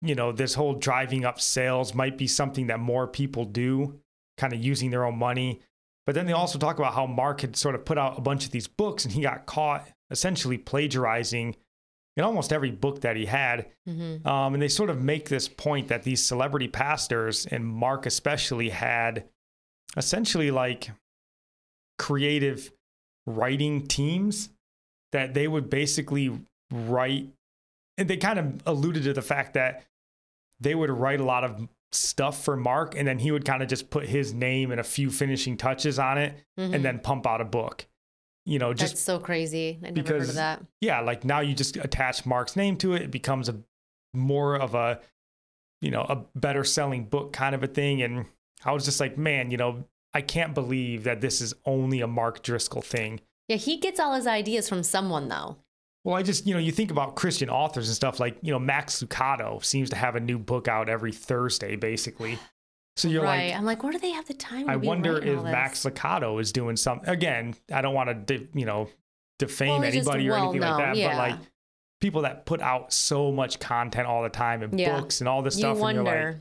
[0.00, 4.00] you know this whole driving up sales might be something that more people do
[4.38, 5.60] kind of using their own money.
[6.06, 8.46] But then they also talk about how Mark had sort of put out a bunch
[8.46, 11.56] of these books and he got caught essentially plagiarizing
[12.20, 13.66] in almost every book that he had.
[13.86, 18.04] hmm Um, and they sort of make this point that these celebrity pastors, and Mark
[18.04, 19.24] especially, had
[19.96, 20.90] essentially like
[21.98, 22.70] creative
[23.26, 24.50] writing teams
[25.12, 26.30] that they would basically
[26.70, 27.28] write.
[27.96, 29.84] And they kind of alluded to the fact that
[30.60, 33.68] they would write a lot of stuff for Mark, and then he would kind of
[33.68, 36.34] just put his name and a few finishing touches on it
[36.74, 37.86] and then pump out a book.
[38.46, 39.78] You know, just That's so crazy.
[39.82, 40.64] I never heard because- of that.
[40.80, 43.02] yeah, like now you just attach Mark's name to it.
[43.02, 43.56] It becomes a
[44.14, 45.00] more of a,
[45.82, 48.02] you know, a better selling book kind of a thing.
[48.02, 48.26] And
[48.64, 52.06] I was just like, man, you know, I can't believe that this is only a
[52.06, 53.20] Mark Driscoll thing.
[53.48, 55.56] Yeah, he gets all his ideas from someone though.
[56.02, 58.58] Well, I just, you know, you think about Christian authors and stuff like, you know,
[58.58, 62.38] Max Lucado seems to have a new book out every Thursday, basically.
[62.96, 63.48] So you're right.
[63.50, 64.68] like, I'm like, where do they have the time?
[64.68, 65.84] I wonder if Max?
[65.84, 67.08] Lucado is doing something.
[67.08, 68.88] Again, I don't want to, de- you know,
[69.38, 71.08] defame Well, anybody or anything like that, yeah.
[71.08, 71.38] but like
[72.00, 74.98] people that put out so much content all the time and Yeah.
[75.00, 76.02] books and all this You stuff, and wonder.
[76.02, 76.40] you're like,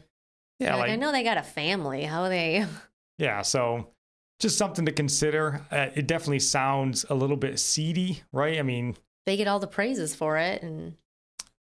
[0.60, 2.04] yeah, like, like, I know they got a family.
[2.04, 2.66] How they?
[3.18, 3.42] yeah.
[3.42, 3.88] So
[4.40, 5.62] just something to consider.
[5.72, 8.58] Uh, it definitely sounds a little bit seedy, right?
[8.60, 10.96] I mean, They get all the praises for it, and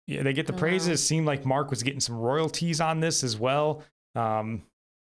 [0.06, 0.60] yeah, they get the Oh, wow.
[0.60, 1.04] praises.
[1.06, 3.82] Seemed like Mark was getting some royalties on this as well.
[4.18, 4.62] Um,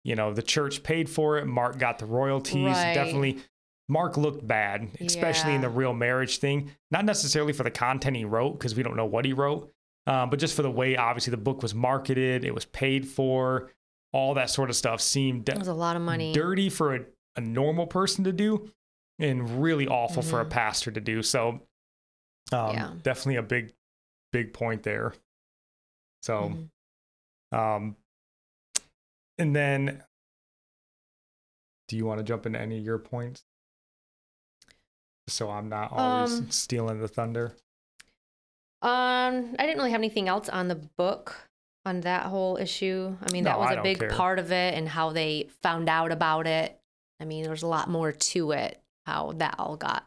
[0.03, 1.45] you know, the church paid for it.
[1.45, 2.65] Mark got the royalties.
[2.77, 2.93] Right.
[2.93, 3.39] Definitely,
[3.87, 6.71] Mark looked bad, especially in the real marriage thing.
[6.91, 9.71] Not necessarily for the content he wrote, because we don't know what he wrote,
[10.07, 13.71] um, but just for the way, obviously, the book was marketed, it was paid for.
[14.13, 16.33] all that sort of stuff seemed It was a lot of money.
[16.33, 17.05] dirty for a,
[17.37, 18.69] a normal person to do
[19.19, 20.49] and really awful for a Mhm.
[20.49, 21.23] pastor to do.
[21.23, 21.61] So
[22.51, 22.93] um, Yeah.
[23.03, 23.73] definitely a big,
[24.33, 25.13] big point there.
[26.23, 26.57] So,
[27.53, 27.57] Mhm.
[27.57, 27.95] um,
[29.41, 30.03] and then
[31.87, 33.43] do you want to jump into any of your points?
[35.27, 37.55] So I'm not always Um, stealing the thunder.
[38.81, 41.35] Um, I didn't really have anything else on the book
[41.85, 43.15] on that whole issue.
[43.21, 44.09] I mean, that was I a big care.
[44.11, 46.79] part of it and how they found out about it.
[47.19, 50.05] I mean, there's a lot more to it, how that all got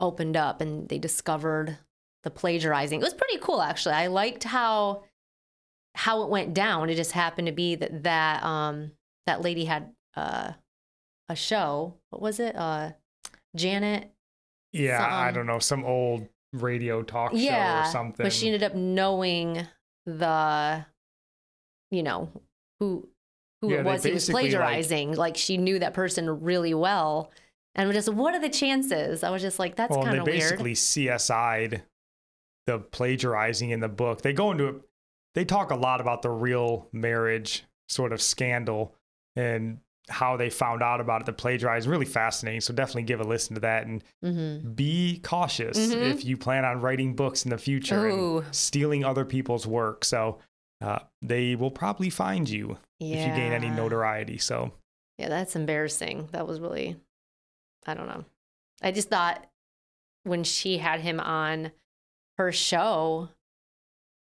[0.00, 1.78] opened up and they discovered
[2.22, 3.00] the plagiarizing.
[3.00, 3.94] It was pretty cool actually.
[3.94, 5.04] I liked how
[5.94, 6.90] how it went down.
[6.90, 8.92] It just happened to be that that um
[9.26, 10.52] that lady had uh
[11.28, 11.94] a show.
[12.10, 12.56] What was it?
[12.56, 12.92] Uh
[13.56, 14.10] Janet
[14.72, 18.24] Yeah, I don't know, some old radio talk show or something.
[18.24, 19.66] But she ended up knowing
[20.06, 20.84] the,
[21.90, 22.30] you know,
[22.80, 23.08] who
[23.60, 25.14] who Yeah, it was he was basically, like- plagiarizing.
[25.14, 27.30] Like, she knew that person really well,
[27.74, 29.24] and was just what are the chances?
[29.24, 30.36] I was just like, that's well, kind of weird.
[30.36, 31.82] They basically CSI'd
[32.66, 34.22] the plagiarizing in the book.
[34.22, 34.74] They go into it.
[35.34, 38.94] They talk a lot about the real marriage sort of scandal
[39.36, 41.26] and how they found out about it.
[41.26, 42.60] The plagiarizing really fascinating.
[42.60, 46.02] So definitely give a listen to that and hmm be cautious Mhm.
[46.10, 48.38] if you plan on writing books in the future Ooh.
[48.38, 50.04] and stealing other people's work.
[50.04, 50.38] So
[50.80, 53.16] uh, they will probably find you Yeah.
[53.16, 54.36] if you gain any notoriety.
[54.38, 54.72] So
[55.18, 56.28] Yeah, that's embarrassing.
[56.32, 56.96] That was really,
[57.86, 58.24] I don't know.
[58.82, 59.48] I just thought
[60.24, 61.72] when she had him on
[62.36, 63.30] her show,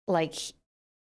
[0.08, 0.34] like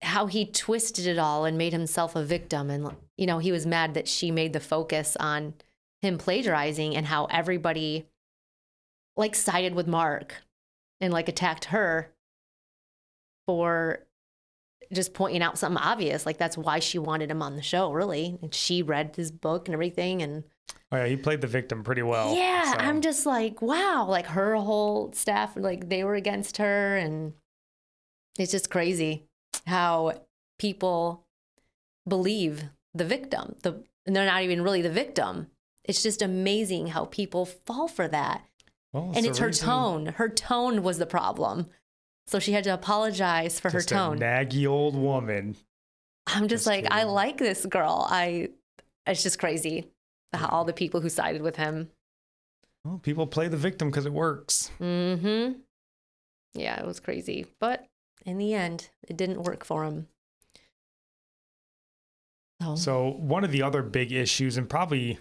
[0.01, 2.69] how he twisted it all and made himself a victim.
[2.69, 5.55] And, you know, he was mad that she made the focus on
[6.01, 8.07] him plagiarizing and how everybody
[9.17, 10.35] like sided with Mark
[11.01, 12.11] and like attacked her
[13.45, 14.05] for
[14.93, 16.25] just pointing out something obvious.
[16.25, 18.37] Like that's why she wanted him on the show, really.
[18.41, 20.21] And she read his book and everything.
[20.21, 20.45] And
[20.93, 22.33] oh yeah, he played the victim pretty well.
[22.35, 22.77] yeah, so.
[22.79, 26.95] I'm just like, wow, like her whole staff, like they were against her.
[26.95, 27.33] And
[28.37, 29.28] it's just crazy
[29.65, 30.21] how
[30.57, 31.25] people
[32.07, 33.55] believe the victim.
[33.63, 35.47] The, and they're not even really the victim.
[35.83, 38.43] It's just amazing how people fall for that.
[38.93, 40.05] Well, and it's her reason- tone.
[40.07, 41.67] Her tone was the problem.
[42.27, 44.19] So she had to apologize for Just her a tone.
[44.19, 45.55] naggy old woman.
[46.27, 48.05] I'm just, Just like, I like this girl.
[48.09, 48.49] I,
[49.07, 49.87] it's just crazy.
[50.33, 51.89] How all the people who sided with him.
[52.85, 54.69] Well, people play the victim because it works.
[54.79, 55.53] Mm-hmm.
[56.53, 57.47] Yeah, it was crazy.
[57.59, 57.85] But
[58.25, 60.07] in the end, it didn't work for him.
[62.61, 65.19] So, So one of the other big issues, and probably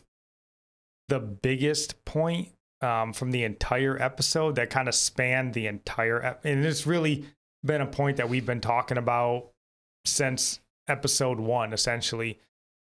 [1.08, 6.44] the biggest point um, from the entire episode that kind of spanned the entire, ep-
[6.44, 7.24] and it's really
[7.64, 9.50] been a point that we've been talking about
[10.04, 12.38] since episode one, essentially,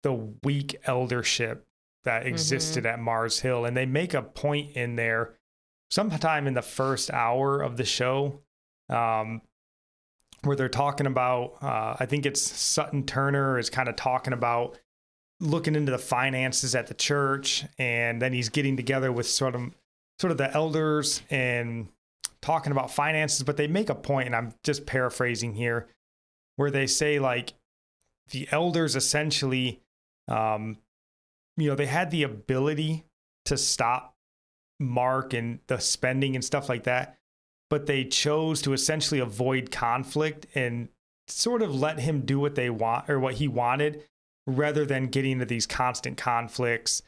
[0.04, 1.66] the weak eldership
[2.04, 5.34] that existed at Mars Hill, and they make a point in there,
[5.90, 8.40] sometime in the first hour of the show.
[8.90, 9.42] Um,
[10.48, 14.78] where they're talking about uh, i think it's sutton turner is kind of talking about
[15.40, 19.62] looking into the finances at the church and then he's getting together with sort of
[20.20, 21.88] sort of the elders and
[22.42, 25.88] talking about finances but they make a point and i'm just paraphrasing here
[26.56, 27.54] where they say like
[28.32, 29.82] the elders essentially
[30.28, 30.78] um
[31.58, 33.06] you know they had the ability
[33.46, 34.16] to stop
[34.80, 37.17] mark and the spending and stuff like that
[37.70, 40.90] but they chose to essentially avoid conflict and
[41.28, 44.04] sort of let him do what they want or what he wanted
[44.46, 47.02] rather than getting into these constant conflicts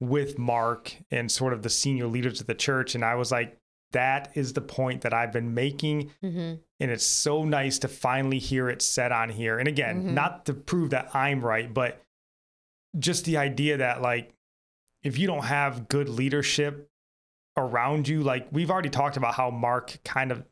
[0.00, 2.94] with Mark and sort of the senior leaders of the church.
[2.94, 3.58] And I was like,
[3.92, 6.10] that is the point that I've been making.
[6.22, 6.60] Mhm.
[6.80, 9.58] And it's so nice to finally hear it said on here.
[9.58, 10.12] And again, Mhm.
[10.14, 12.02] not to prove that I'm right, but
[12.98, 14.32] just the idea that, like,
[15.02, 16.90] if you don't have good leadership
[17.56, 20.44] around you, like we've already talked about how Mark kind of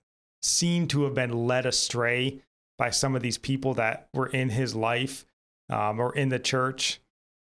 [0.43, 2.43] seemed to have been led astray
[2.79, 5.25] by some of these people that were in his life
[5.71, 7.01] um, or in the church.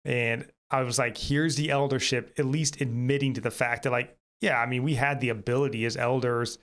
[0.05, 4.17] And I was like, here's the eldership, at least admitting to the fact that, like,
[4.41, 6.59] yeah, I mean, we had the ability as elders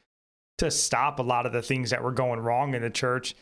[0.57, 3.35] to stop a lot of the things that were going wrong in the church.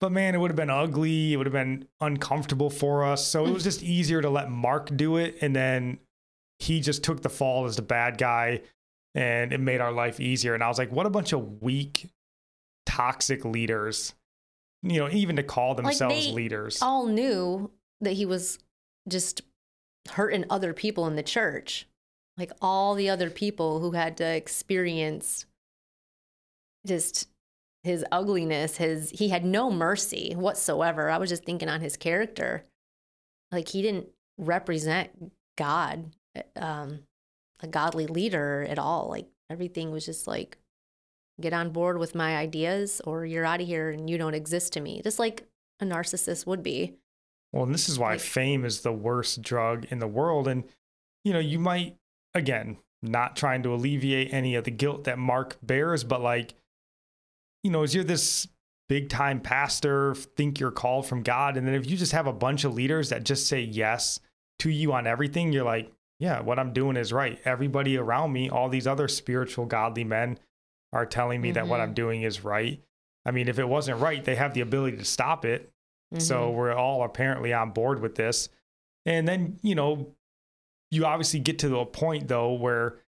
[0.00, 1.32] But man, it would have been ugly.
[1.32, 3.26] It would have been uncomfortable for us.
[3.26, 5.36] So it was just easier to let Mark do it.
[5.40, 5.98] And then
[6.58, 8.62] he just took the fall as the bad guy
[9.18, 10.54] and it made our life easier.
[10.54, 12.08] And I was like, what a bunch of weak,
[12.86, 14.14] toxic leaders,
[14.84, 16.80] you know, even to call themselves they leaders.
[16.80, 18.60] all knew that he was
[19.08, 19.42] just
[20.10, 21.88] hurting other people in the church.
[22.36, 25.46] Like all the other people who had to experience
[26.86, 27.26] just
[27.82, 31.10] his ugliness, his he had no mercy whatsoever.
[31.10, 32.64] I was just thinking on his character.
[33.50, 36.14] like he didn't represent God,
[36.54, 37.00] um,
[37.60, 39.08] a godly leader at all.
[39.08, 40.58] Like everything was just like,
[41.40, 44.72] get on board with my ideas or you're out of here and you don't exist
[44.72, 45.00] to me.
[45.02, 45.46] Just like
[45.80, 46.94] a narcissist would be.
[47.52, 50.48] Well, and this is why Like- fame is the worst drug in the world.
[50.48, 50.64] And,
[51.24, 51.96] you know, you might,
[52.34, 56.54] again, not trying to alleviate any of the guilt that Mark bears, but like,
[57.62, 58.48] you know, as you're this
[58.88, 61.56] big time pastor, think you're called from God.
[61.56, 64.18] And then if you just have a bunch of leaders that just say yes
[64.58, 67.40] to you on everything, you're like, yeah, what I'm doing is right.
[67.44, 70.38] Everybody around me, all these other spiritual, godly men
[70.92, 71.80] are telling me that what.
[71.80, 72.82] I'm doing is right.
[73.24, 75.70] I mean, if it wasn't right, they have the ability to stop it.
[76.18, 76.54] So Mhm.
[76.54, 78.48] we're all apparently on board with this.
[79.04, 80.14] And then, you know,
[80.90, 83.00] you obviously get to a point though where,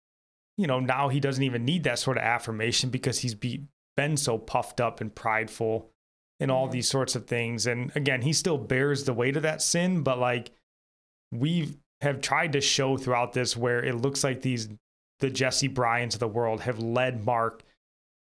[0.56, 4.16] you know, now he doesn't even need that sort of affirmation because he's be, been
[4.16, 5.92] so puffed up and prideful
[6.40, 6.72] and all Mhm.
[6.72, 7.66] these sorts of things.
[7.68, 10.50] And again, he still bears the weight of that sin, but like
[11.30, 14.68] we have tried to show throughout this where it looks like these
[15.20, 17.62] the Jesse Bryans of the world have led Mark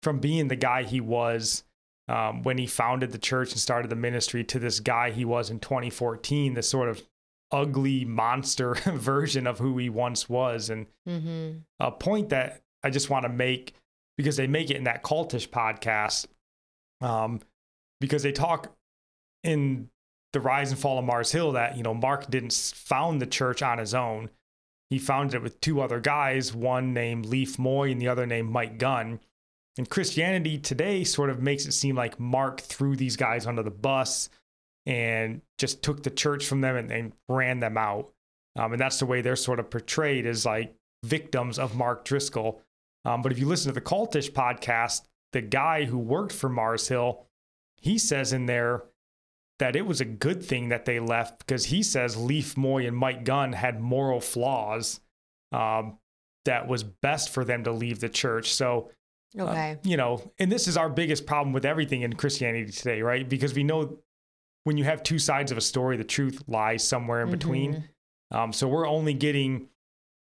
[0.02, 1.64] from being the guy he was
[2.08, 5.50] um, when he founded the church and started the ministry to this guy he was
[5.50, 7.02] in 2014, this sort of
[7.50, 10.70] ugly monster version of who he once was.
[10.70, 11.62] And Mhm.
[11.80, 13.74] a point that I just want to make
[14.16, 16.26] because they make it in that cultish podcast,
[17.00, 17.40] um,
[18.00, 18.72] because they talk
[19.42, 19.90] in
[20.36, 23.62] the rise and fall of Mars Hill that you know Mark didn't found the church
[23.62, 24.28] on his own.
[24.90, 28.50] He founded it with two other guys, one named Lief Moi and the other named
[28.50, 29.18] Mike Gunn.
[29.78, 33.70] And Christianity today sort of makes it seem like Mark threw these guys under the
[33.70, 34.28] bus
[34.84, 38.12] and just took the church from them and, and ran them out.
[38.54, 42.60] Um, and that's the way they're sort of portrayed as like victims of Mark Driscoll.
[43.06, 46.88] Um, but if you listen to the Cultish podcast, the guy who worked for Mars
[46.88, 47.24] Hill,
[47.80, 48.84] he says in there
[49.58, 52.96] that it was a good thing that they left because he says Lief Moi and
[52.96, 55.00] Mike Gunn had moral flaws
[55.52, 55.98] um,
[56.44, 58.52] that was best for them to leave the church.
[58.52, 58.90] So
[59.38, 59.78] uh, Okay.
[59.82, 63.28] you know, and this is our biggest problem with everything in Christianity today, right?
[63.28, 63.98] Because we know
[64.64, 67.72] when you have two sides of a story, the truth lies somewhere in between.
[68.32, 68.36] Mhm.
[68.36, 69.68] Um, so we're only getting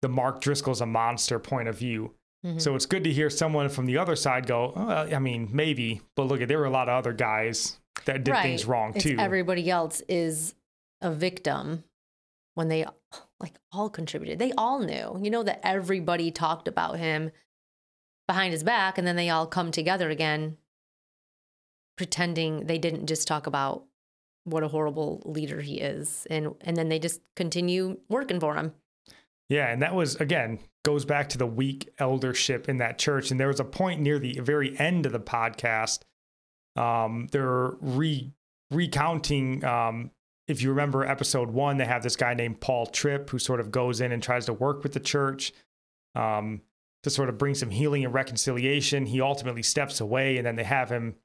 [0.01, 2.13] the Mark Driscoll's a monster point of view.
[2.45, 2.61] Mhm.
[2.61, 6.01] So it's good to hear someone from the other side go, oh, I mean, maybe,
[6.15, 9.17] but look, there were a lot of other guys that did things wrong It's too.
[9.17, 10.53] Everybody else is
[11.01, 11.83] a victim
[12.55, 12.85] when they
[13.39, 14.39] like all contributed.
[14.39, 17.31] They all knew, you know, that everybody talked about him
[18.27, 20.57] behind his back, and then they all come together again,
[21.97, 23.85] pretending they didn't just talk about
[24.43, 28.73] what a horrible leader he is, and and then they just continue working for him.
[29.49, 33.31] Yeah, and that was again goes back to the weak eldership in that church.
[33.31, 36.03] And there was a point near the very end of the podcast.
[36.75, 38.31] Um, they're re
[38.71, 39.63] recounting.
[39.63, 40.11] Um,
[40.47, 43.71] if you remember episode one, they have this guy named Paul Tripp who sort of
[43.71, 45.53] goes in and tries to work with the church
[46.13, 46.61] um,
[47.03, 49.05] to sort of bring some healing and reconciliation.
[49.07, 51.15] He ultimately steps away, and then they have him,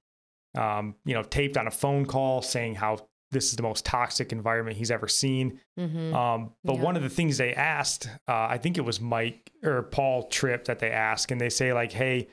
[0.56, 4.32] um, you know, taped on a phone call saying how this is the most toxic
[4.32, 5.60] environment he's ever seen.
[5.78, 6.14] Mm-hmm.
[6.14, 6.82] Um, but Yeah.
[6.82, 10.64] one of the things they asked, uh, I think it was Mike or Paul Tripp
[10.64, 12.28] that they asked, and they say like, "Hey,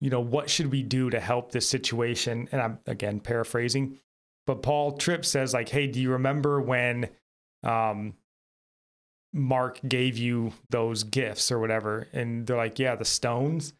[0.00, 3.98] you know, what should we do to help this situation?" And I'm again paraphrasing,
[4.46, 7.08] but Paul Tripp says like, "Hey, do you remember when
[7.62, 8.14] um,
[9.32, 13.72] Mark gave you those gifts or whatever?" And they're like, "Yeah, the stones."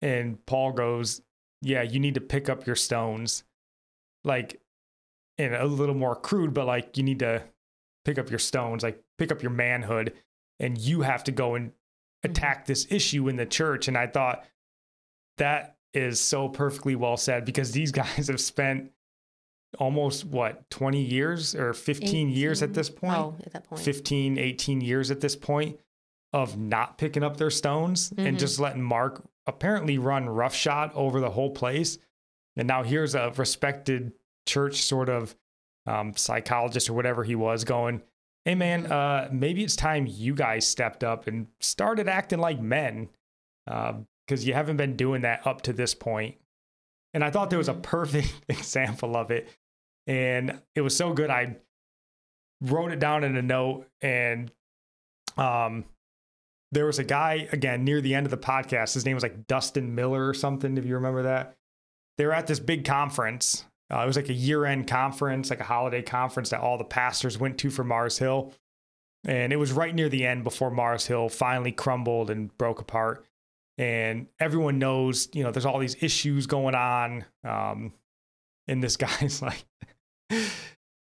[0.00, 1.22] And Paul goes,
[1.62, 3.44] "Yeah, you need to pick up your stones."
[4.24, 4.60] Like,
[5.38, 7.42] and a little more crude, but like you need to
[8.04, 10.12] pick up your stones, like pick up your manhood,
[10.60, 11.72] and you have to go and
[12.24, 13.88] attack this issue in the church.
[13.88, 14.44] And I thought
[15.38, 18.92] that is so perfectly well said because these guys have spent
[19.78, 23.16] almost what 20 years or 15 years at this point?
[23.16, 25.78] Oh, at that 15 18 years at this point
[26.32, 28.38] of not picking up their stones and Mhm.
[28.38, 31.98] just letting mark apparently run roughshod over the whole place.
[32.56, 34.12] And now here's a respected
[34.46, 35.34] church sort of
[35.86, 38.02] um, psychologist or whatever he was going
[38.44, 43.08] hey man uh, maybe it's time you guys stepped up and started acting like men
[44.28, 46.36] because you haven't been doing that up to this point.
[47.14, 47.82] And i thought there was a Mhm.
[47.82, 49.48] perfect example of it.
[50.06, 51.56] And it was so good i
[52.60, 54.50] wrote it down in a note and
[55.36, 55.84] um
[56.72, 59.46] there was a guy again near the end of the podcast his name was like
[59.46, 61.56] dustin miller or something if you remember that.
[62.18, 63.64] They were at this big conference.
[63.90, 67.38] Uh, it was like a year-end conference like a holiday conference that all the pastors
[67.38, 68.52] went to for mars hill.
[69.24, 73.24] And it was right near the end before mars hill finally crumbled and broke apart
[73.78, 77.92] and everyone knows you know there's all these issues going on um
[78.66, 79.64] and this guy's like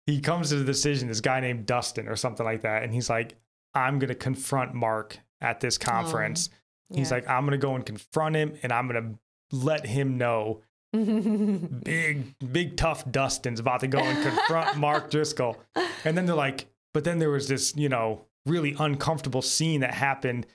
[0.07, 3.07] he comes to the decision, this guy named Dustin or something like that, and he's
[3.09, 3.35] like,
[3.75, 6.49] I'm gonna confront Mark at this conference.
[6.93, 7.17] He's Yeah.
[7.17, 9.13] like, I'm gonna go and confront him and I'm gonna
[9.51, 10.61] let him know
[10.91, 15.57] big, big tough Dustin's about to go and confront Mark Driscoll.
[16.03, 19.93] And then they're like, but then there was this, you know, really uncomfortable scene that
[19.93, 20.47] happened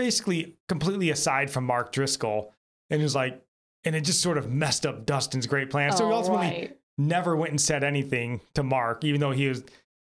[0.00, 2.54] basically completely aside from Mark Driscoll.
[2.88, 3.38] And it was like,
[3.84, 5.92] and it just sort of messed up Dustin's great plan.
[5.92, 6.78] So he Oh, ultimately right.
[6.96, 9.62] never went and said anything to Mark, even though he was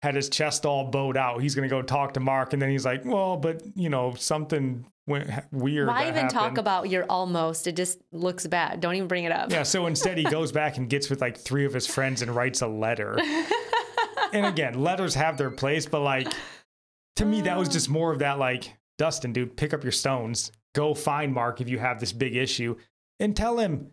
[0.02, 1.42] had his chest all bowed out.
[1.42, 4.86] He's gonna go talk to Mark, and then he's like, "Well, but you know, something
[5.06, 7.68] went weird." Why even talk about your almost?
[7.68, 8.80] It just looks bad.
[8.80, 9.52] Don't even bring it up.
[9.52, 12.34] Yeah, so instead he goes back and gets with like three of his friends and
[12.36, 13.18] writes a letter.
[14.34, 16.28] and again, letters have their place, but like
[17.18, 20.52] to me, that was just more of that like, Dustin, dude, pick up your stones,
[20.76, 22.76] go find Mark if you have this big issue,
[23.20, 23.92] and tell him.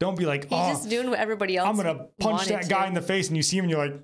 [0.00, 1.68] Don't be like, He's oh, just doing what everybody else.
[1.68, 2.88] I'm gonna punch that guy to.
[2.88, 4.00] in the face, and you see him, and you're like,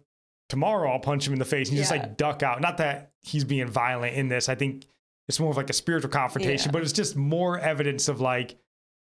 [0.49, 2.61] tomorrow I'll punch him in the face, and you just like duck out.
[2.61, 4.49] Not that he's being violent in this.
[4.49, 4.87] I think
[5.29, 6.73] it's more of like a spiritual confrontation, Yeah.
[6.73, 8.57] but it's just more evidence of like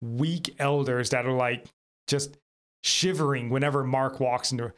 [0.01, 1.67] weak elders that are like
[2.07, 2.37] just
[2.83, 4.73] shivering whenever Mark walks into.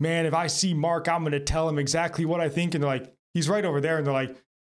[0.00, 2.90] Man, if I see Mark, I'm gonna tell him exactly what I think, and they're
[2.90, 4.36] like, he's right over there, and they're like.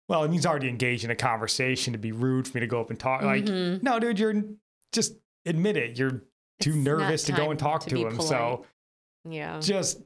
[0.10, 2.80] Well, and he's already engaged in a conversation to be rude for me to go
[2.80, 3.22] up and talk.
[3.24, 3.84] Like, Mhm.
[3.84, 4.44] no, dude, you're
[4.94, 5.98] just admit it.
[6.00, 6.24] You're
[6.62, 8.16] too It's nervous to go and talk to to, him.
[8.16, 8.28] polite.
[8.30, 8.66] So
[9.30, 9.60] Yeah.
[9.60, 10.02] just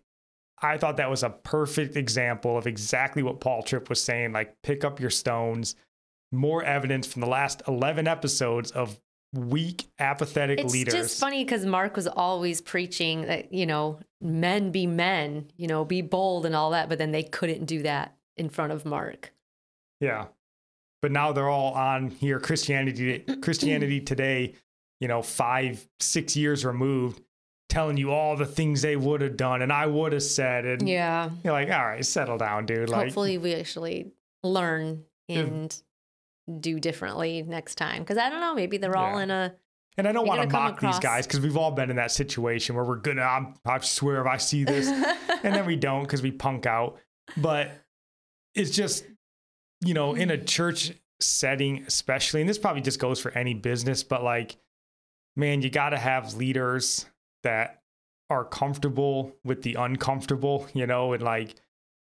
[0.64, 4.32] I thought that was a perfect example of exactly what Paul Tripp was saying.
[4.32, 5.76] Like, pick up your stones.
[6.32, 9.00] More evidence from the last 11 episodes of
[9.34, 10.94] weak, apathetic It's leaders.
[10.94, 15.66] It's just funny because Mark was always preaching that, you know, men be men, you
[15.68, 18.86] know, be bold and all that, but then they couldn't do that in front of
[18.86, 19.34] Mark.
[20.02, 20.26] Yeah.
[21.02, 24.56] But now they're all on here, Christianity, Christianity today,
[25.00, 27.22] you know, five, six years removed,
[27.70, 30.66] telling you all the things they would have done and I would have said.
[30.66, 31.30] And Yeah.
[31.44, 32.90] you're like, all right, settle down, dude.
[32.90, 34.12] Like, Hopefully we actually
[34.44, 35.74] learn and
[36.60, 38.04] do differently next time.
[38.04, 39.24] Because I don't know, maybe they're all Yeah.
[39.24, 39.56] in a
[39.98, 42.76] And I don't want to mock these guys because we've all been in that situation
[42.76, 43.22] where we're gonna.
[43.24, 44.88] I'm, I swear, if I see this,
[45.44, 46.98] and then we don't because we punk out.
[47.38, 47.72] But
[48.56, 49.06] it's just,
[49.84, 54.04] you know, in a church setting, especially, and this probably just goes for any business,
[54.04, 54.56] but like,
[55.36, 57.06] man, you got to have leaders
[57.44, 57.82] that
[58.30, 61.56] are comfortable with the uncomfortable, you know, and like,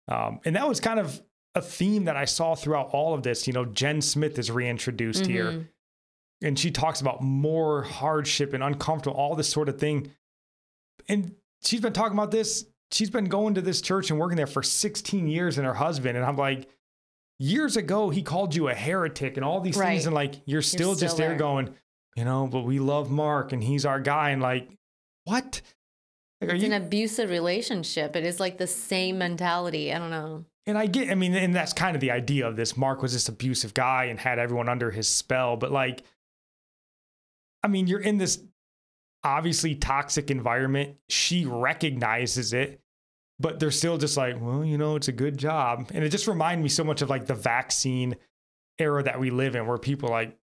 [0.07, 1.21] um, and that was kind of
[1.55, 3.47] a theme that I saw throughout all of this.
[3.47, 5.67] You know, Jen Smith is reintroduced here Mhm.
[6.41, 10.11] and she talks about more hardship and uncomfortable, all this sort of thing.
[11.07, 12.65] And she's been talking about this.
[12.91, 16.17] She's been going to this church and working there for 16 years and her husband.
[16.17, 16.69] And I'm like,
[17.41, 19.89] years ago, he called you a heretic and all these Right.
[19.93, 20.05] things.
[20.05, 21.37] And like, you're still just still there there.
[21.39, 21.73] going,
[22.15, 24.29] you know, but we love Mark and he's our guy.
[24.29, 24.69] And like,
[25.23, 25.61] what?
[26.39, 28.15] Like, It's you, an abusive relationship.
[28.15, 29.93] It is like the same mentality.
[29.93, 30.45] I don't know.
[30.67, 32.77] and I get, I mean, and that's kind of the idea of this.
[32.77, 35.57] Mark was this abusive guy and had everyone under his spell.
[35.57, 36.03] But like,
[37.63, 38.43] I mean, you're in this
[39.23, 40.97] obviously toxic environment.
[41.09, 42.80] She recognizes it,
[43.41, 45.89] but they're still just like, well, you know, it's a good job.
[45.93, 48.15] And it just reminded me so much of like the vaccine
[48.77, 50.37] era that we live in, where people are like,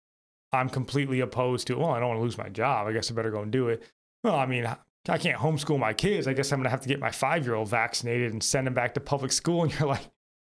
[0.53, 2.86] I'm completely opposed to, well, I don't want to lose my job.
[2.86, 3.82] I guess I better go and do it.
[4.24, 4.66] Well, I mean,
[5.09, 6.26] I can't homeschool my kids.
[6.26, 8.66] I guess I'm going to have to get my five year old vaccinated and send
[8.66, 9.62] him back to public school.
[9.64, 10.09] And you're like,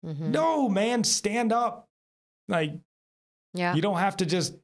[0.04, 0.18] Mhm.
[0.30, 1.88] no, man, stand up.
[2.48, 2.72] Like,
[3.54, 3.74] Yeah.
[3.74, 4.56] you don't have to just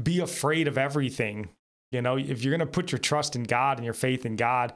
[0.00, 1.50] be afraid of everything.
[1.92, 4.36] You know, if you're going to put your trust in God and your faith in
[4.36, 4.72] God,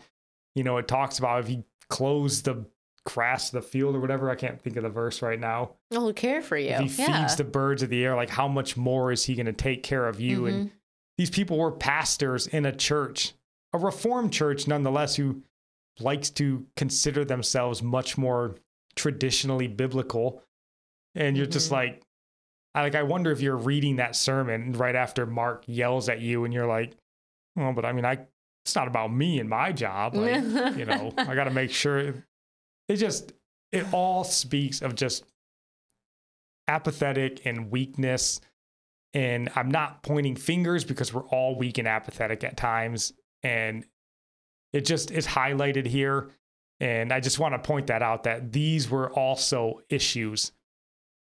[0.55, 2.65] you know, it talks about if he closed the
[3.05, 4.31] grass of the field or whatever.
[4.31, 5.73] I can't think of the verse right now.
[5.91, 6.71] He'll care for you.
[6.71, 7.21] If he yeah.
[7.23, 9.83] feeds the birds of the air, like how much more is he going to take
[9.83, 10.47] care of you?
[10.47, 10.73] And Mhm.
[11.19, 13.33] these people were pastors in a church,
[13.73, 15.43] a reformed church nonetheless, who
[15.99, 18.55] likes to consider themselves much more
[18.97, 20.43] traditionally biblical.
[21.15, 21.73] And you're just Mhm.
[21.73, 22.03] like,
[22.75, 26.45] I like I wonder if you're reading that sermon right after Mark yells at you
[26.45, 26.97] and you're like,
[27.57, 28.27] well, but I mean, I
[28.71, 30.15] it's not about me and my job.
[30.15, 30.45] Like,
[30.77, 31.99] you know, I got to make sure
[32.89, 33.33] it just
[33.73, 35.25] it all speaks of just
[36.69, 38.41] apathetic and weakness.
[39.13, 43.13] And I'm not pointing fingers because we're all weak and apathetic at times.
[43.43, 43.85] And
[44.73, 46.31] it just is highlighted here.
[46.79, 50.53] And I just want to point that out that these were also issues,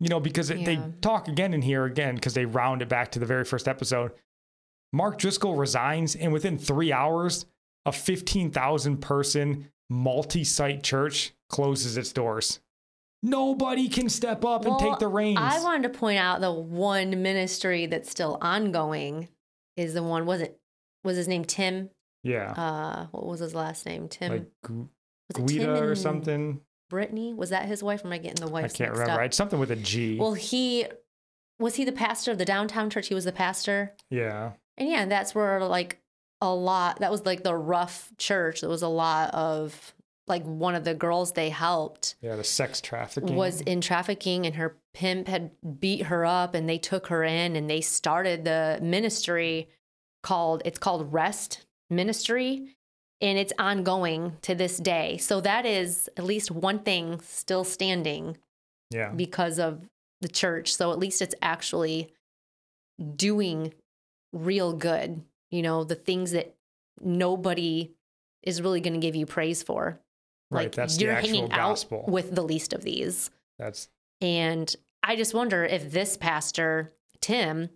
[0.00, 3.12] you know, because it they talk again in here again because they round it back
[3.12, 4.10] to the very first episode.
[4.92, 7.46] Mark Driscoll resigns, and within three hours,
[7.84, 12.60] a 15,000 person multi site church closes its doors.
[13.22, 15.40] Nobody can step up and take the reins.
[15.40, 19.28] I wanted to point out the one ministry that's still ongoing
[19.76, 20.58] is the one was it
[21.04, 21.90] was his name Tim?
[22.22, 22.52] yeah.
[22.52, 24.08] Uh, what was his last name?
[24.08, 24.32] Tim.
[24.32, 24.88] like Gu-
[25.30, 26.60] it Tim Guida or something.
[26.90, 27.34] Brittany.
[27.34, 28.04] Was that his wife?
[28.04, 28.64] Or am I getting the wife?
[28.64, 29.22] I can't remember.
[29.22, 30.18] It's something with a G.
[30.18, 30.86] Well, he
[31.58, 33.08] was he the pastor of the downtown church.
[33.08, 34.52] He was the pastor, yeah.
[34.78, 35.98] And yeah, that's where like
[36.40, 37.00] a lot.
[37.00, 38.60] That was like the rough church.
[38.60, 39.94] There was a lot of
[40.28, 42.36] like one of the girls they helped Yeah.
[42.36, 43.34] The sex trafficking.
[43.34, 45.50] was in trafficking and her pimp had
[45.80, 49.68] beat her up and they took her in and they started the ministry
[50.22, 52.76] called it's called rest ministry
[53.20, 58.36] and it's ongoing to this day so that is at least one thing still standing
[58.90, 59.10] yeah.
[59.10, 59.88] because of
[60.20, 62.12] the church so at least it's actually
[63.16, 63.72] doing
[64.32, 66.54] real good you know the things that
[67.00, 67.92] nobody
[68.42, 70.00] is really going to give you praise for
[70.50, 70.64] Right.
[70.64, 72.00] like that's you're the actual hanging gospel.
[72.06, 73.88] out with the least of these that's
[74.20, 77.70] and I just wonder if this pastor, Tim,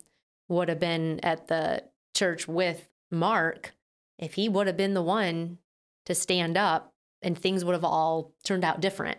[0.49, 1.85] would have been at the
[2.15, 3.75] church with Mark,
[4.19, 5.59] if he would have been the one
[6.07, 6.93] to stand up
[7.23, 9.19] and things would have all turned out different.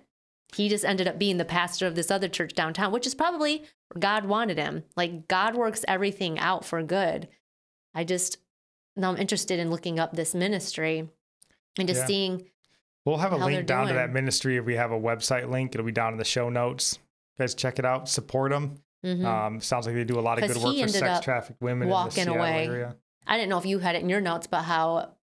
[0.54, 3.64] He just ended up being the pastor of this other church downtown, which is probably
[4.00, 4.84] God wanted him.
[4.96, 7.28] Like God works everything out for good.
[7.96, 8.38] I just,
[8.96, 11.10] now I'm interested in looking up this ministry
[11.78, 12.08] and just Yeah.
[12.08, 12.50] seeing
[13.06, 15.76] We'll have a link down to that ministry if we have a website link.
[15.76, 17.00] It'll be down in the show notes.
[17.38, 18.08] You guys check it out.
[18.08, 18.76] Support them.
[19.04, 19.26] Mhm.
[19.26, 22.22] Um, sounds like they do a lot of good work for sex trafficked women walking
[22.24, 22.66] in the away.
[22.66, 22.96] area.
[23.28, 25.16] I didn't know if you had it in your notes, but how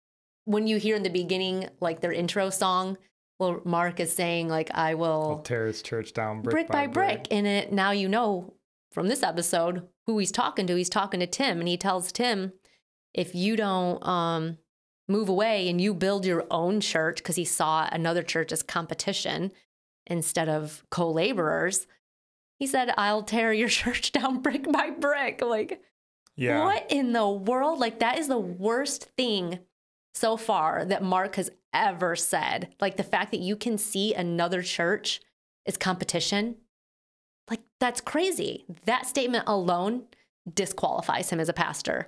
[0.44, 2.98] when you hear in the beginning, like their intro song,
[3.38, 7.28] well, Mark is saying like, "I I'll tear his church down brick, brick, by brick,"
[7.30, 8.52] and it now you know
[8.90, 10.76] from this episode who he's talking to.
[10.76, 12.52] He's talking to Tim, and he tells Tim,
[13.14, 14.58] "If you don't um,
[15.08, 19.52] move away and you build your own church, because he saw another church as competition
[20.06, 21.86] instead of co-laborers."
[22.58, 25.82] He said, "I'll tear your church down brick by brick." Like,
[26.36, 26.64] Yeah.
[26.64, 27.78] what in the world?
[27.78, 29.60] Like, that is the worst thing
[30.14, 32.74] so far that Mark has ever said.
[32.80, 35.20] Like, the fact that you can see another church
[35.64, 36.56] is competition,
[37.50, 38.64] like, that's crazy.
[38.84, 40.04] That statement alone
[40.52, 42.06] disqualifies him as a pastor.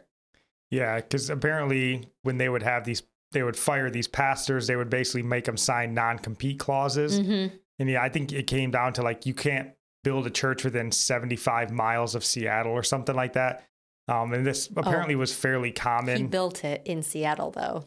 [0.70, 4.66] Yeah, because apparently when they would have these, they would fire these pastors.
[4.66, 7.20] They would basically make them sign non-compete clauses.
[7.20, 7.54] Mm-hmm.
[7.78, 9.70] And yeah, I think it came down to like you can't
[10.04, 13.66] build a church within 75 miles of Seattle or something like that.
[14.08, 16.16] Um, and this apparently was fairly common.
[16.16, 17.84] He built it in Seattle, though.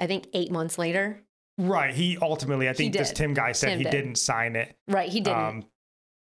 [0.00, 1.20] I think eight months later.
[1.58, 1.92] right.
[1.92, 3.12] He ultimately, I think this.
[3.12, 3.90] Tim guy said Tim he did.
[3.90, 4.76] didn't sign it.
[4.86, 5.08] Right.
[5.08, 5.44] He didn't.
[5.44, 5.64] Um,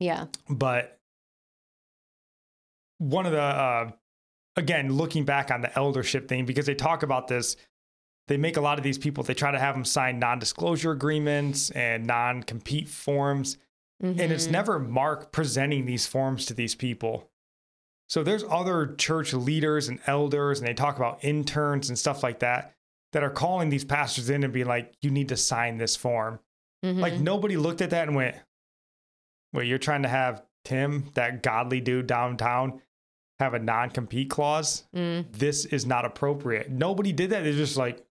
[0.01, 0.25] yeah.
[0.49, 0.97] but
[2.97, 3.91] one of the uh,
[4.55, 7.55] again looking back on the eldership thing because they talk about this
[8.27, 11.69] they make a lot of these people they try to have them sign non-disclosure agreements
[11.71, 13.57] and non-compete forms
[14.03, 14.51] and it's Mhm.
[14.51, 17.29] never mark presenting these forms to these people
[18.09, 22.39] so there's other church leaders and elders and they talk about interns and stuff like
[22.39, 22.73] that
[23.13, 26.39] that are calling these pastors in and being like you need to sign this form
[26.83, 27.21] like Mhm.
[27.21, 28.35] nobody looked at that and went,
[29.53, 32.81] "Wait, you're trying to have Tim, that godly dude downtown,
[33.39, 34.83] have a non-compete clause?
[34.95, 35.31] Mm.
[35.31, 37.43] This is not appropriate." Nobody did that.
[37.43, 38.05] They're just like,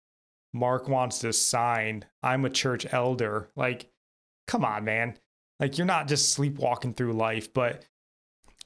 [0.53, 2.05] "Mark wants to sign.
[2.23, 3.91] I'm a church elder." Like,
[4.47, 5.19] come on, man.
[5.59, 7.53] Like you're not just sleepwalking through life.
[7.53, 7.85] But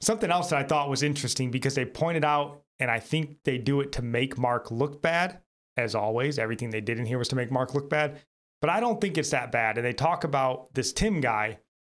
[0.01, 3.57] something else that I thought was interesting because they pointed out, and I think they
[3.57, 5.41] do it to make Mark look bad.
[5.77, 8.21] As always, everything they did in here was to make Mark look bad
[8.65, 9.77] but I don't think it's that bad.
[9.77, 11.59] And they talk about this Tim guy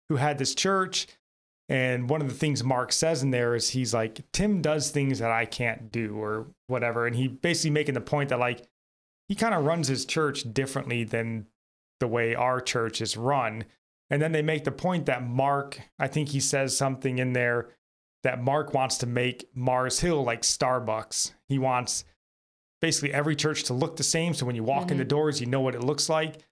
[0.09, 1.07] who had this church.
[1.67, 5.19] And one of the things Mark says in there is he's like, Tim does things
[5.19, 7.07] that I can't do or whatever.
[7.07, 8.67] And he basically making the point that like
[9.27, 11.47] he kind of runs his church differently than
[11.99, 13.65] the way our church is run.
[14.11, 17.69] And then they make the point that Mark, I think he says something in there
[18.23, 21.31] that Mark wants to make Mars Hill like Starbucks.
[21.47, 22.05] He wants
[22.81, 24.33] basically every church to look the same.
[24.35, 25.09] So when you walk in the mm-hmm.
[25.09, 26.43] doors, you know what it looks like.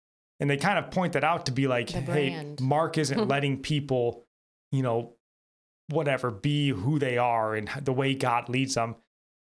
[0.44, 2.56] And they kind of point that out to be like, hey.
[2.60, 4.26] Mark isn't letting people,
[4.74, 5.14] you know,
[5.88, 8.98] whatever, be who they are and the way God leads them.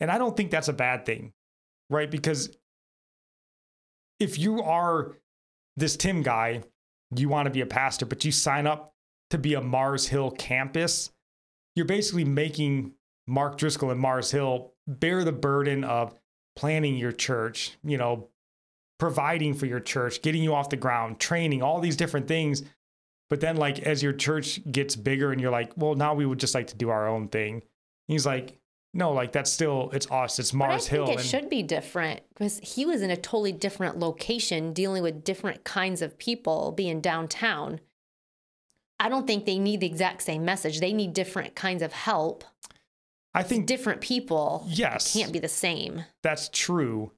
[0.00, 1.32] And I don't think that's a bad thing,
[1.88, 2.10] right?
[2.10, 2.54] Because
[4.20, 5.16] if you are
[5.78, 6.62] this Tim guy,
[7.16, 8.92] you want to be a pastor, but you sign up
[9.30, 11.10] to be a Mars Hill campus,
[11.74, 12.92] you're basically making
[13.26, 16.14] Mark Driscoll and Mars Hill bear the burden of
[16.54, 18.28] planning your church, you know,
[18.98, 22.62] providing for your church, getting you off the ground, training, all these different things.
[23.30, 26.38] But then, like, as your church gets bigger and you're like, well, now we would
[26.38, 27.62] just like to do our own thing.
[28.08, 28.58] He's like,
[28.94, 31.06] no, like, that's still, it's us, it's Mars but I Hill.
[31.06, 35.24] think it should be different because he was in a totally different location dealing with
[35.24, 37.80] different kinds of people being downtown.
[39.00, 40.78] I don't think they need the exact same message.
[40.80, 42.44] They need different kinds of help.
[43.34, 45.14] I think Different people Yes.
[45.14, 46.04] can't be the same.
[46.22, 47.12] that's true.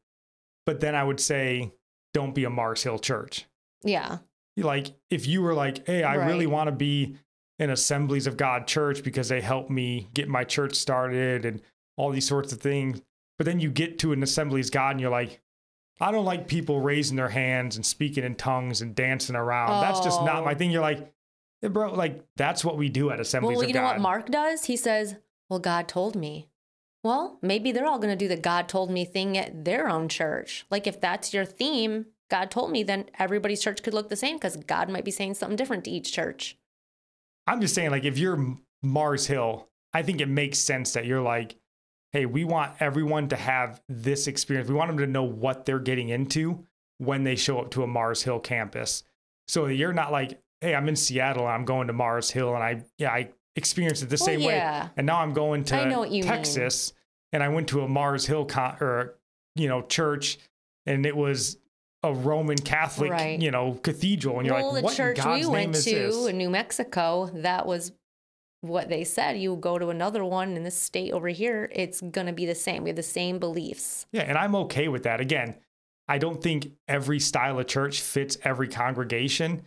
[0.66, 1.72] But then I would say,
[2.12, 3.46] don't be a Mars Hill church.
[3.82, 4.18] Yeah.
[4.56, 7.16] like if you were like, hey, I really want to be
[7.58, 11.60] in Assemblies of God church because they helped me get my church started and
[11.96, 13.00] all these sorts of things.
[13.36, 15.40] But then you get to an Assemblies God and you're like,
[16.00, 19.80] I don't like people raising their hands and speaking in tongues and dancing around.
[19.82, 20.54] That's just not my Oh.
[20.56, 20.70] thing.
[20.70, 21.12] You're like,
[21.62, 23.94] "Yeah, bro, like that's what we do at Assemblies Well, you know God.
[23.94, 24.64] what Mark does?
[24.64, 25.16] He says,
[25.48, 26.48] Well, God told me.
[27.04, 30.08] Well, maybe they're all going to do the God told me thing at their own
[30.08, 30.64] church.
[30.70, 34.36] Like, if that's your theme, God told me, then everybody's church could look the same
[34.36, 36.56] because God might be saying something different to each church.
[37.46, 41.20] I'm just saying, like, if you're Mars Hill, I think it makes sense that you're
[41.20, 41.56] like,
[42.12, 44.70] hey, we want everyone to have this experience.
[44.70, 46.64] We want them to know what they're getting into
[46.96, 49.04] when they show up to a Mars Hill campus.
[49.46, 52.64] So you're not like, hey, I'm in Seattle and I'm going to Mars Hill and
[52.64, 54.84] I, yeah, I experienced it the Well, same yeah.
[54.84, 54.90] way.
[54.96, 55.76] And now I'm going to
[56.08, 56.22] you mean.
[56.24, 56.92] Texas
[57.32, 59.14] and I went to a Mars Hill con- or,
[59.54, 60.38] you know, church
[60.86, 61.56] and it was
[62.02, 63.40] a Roman Catholic, Right.
[63.40, 64.38] you know, cathedral.
[64.38, 66.26] And you're well, like, the what in church God's we name went to this?
[66.26, 67.92] in New Mexico, that was
[68.60, 69.38] what they said.
[69.38, 72.54] You go to another one in this state over here, it's going to be the
[72.54, 72.82] same.
[72.84, 74.06] We have the same beliefs.
[74.12, 75.20] Yeah, and I'm okay with that.
[75.20, 75.54] Again,
[76.08, 79.62] I don't think every style of church fits every congregation.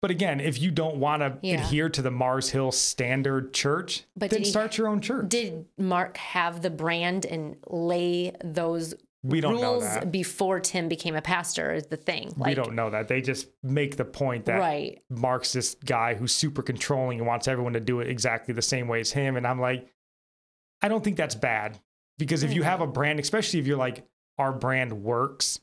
[0.00, 1.54] But again, if you don't want to Yeah.
[1.60, 5.28] adhere to the Mars Hill standard church, But then he- start your own church.
[5.28, 8.94] Did Mark have the brand and lay those
[9.24, 10.12] we don't know rules that.
[10.12, 11.72] before Tim became a pastor?
[11.72, 12.32] Is the thing.
[12.36, 13.08] we don't know that.
[13.08, 15.02] They just make the point that right.
[15.10, 18.86] Mark's this guy who's super controlling and wants everyone to do it exactly the same
[18.86, 19.36] way as him.
[19.36, 19.88] And I'm like,
[20.80, 21.80] I don't think that's bad
[22.18, 24.04] because if you have a brand, especially if you're like,
[24.38, 25.58] our brand works,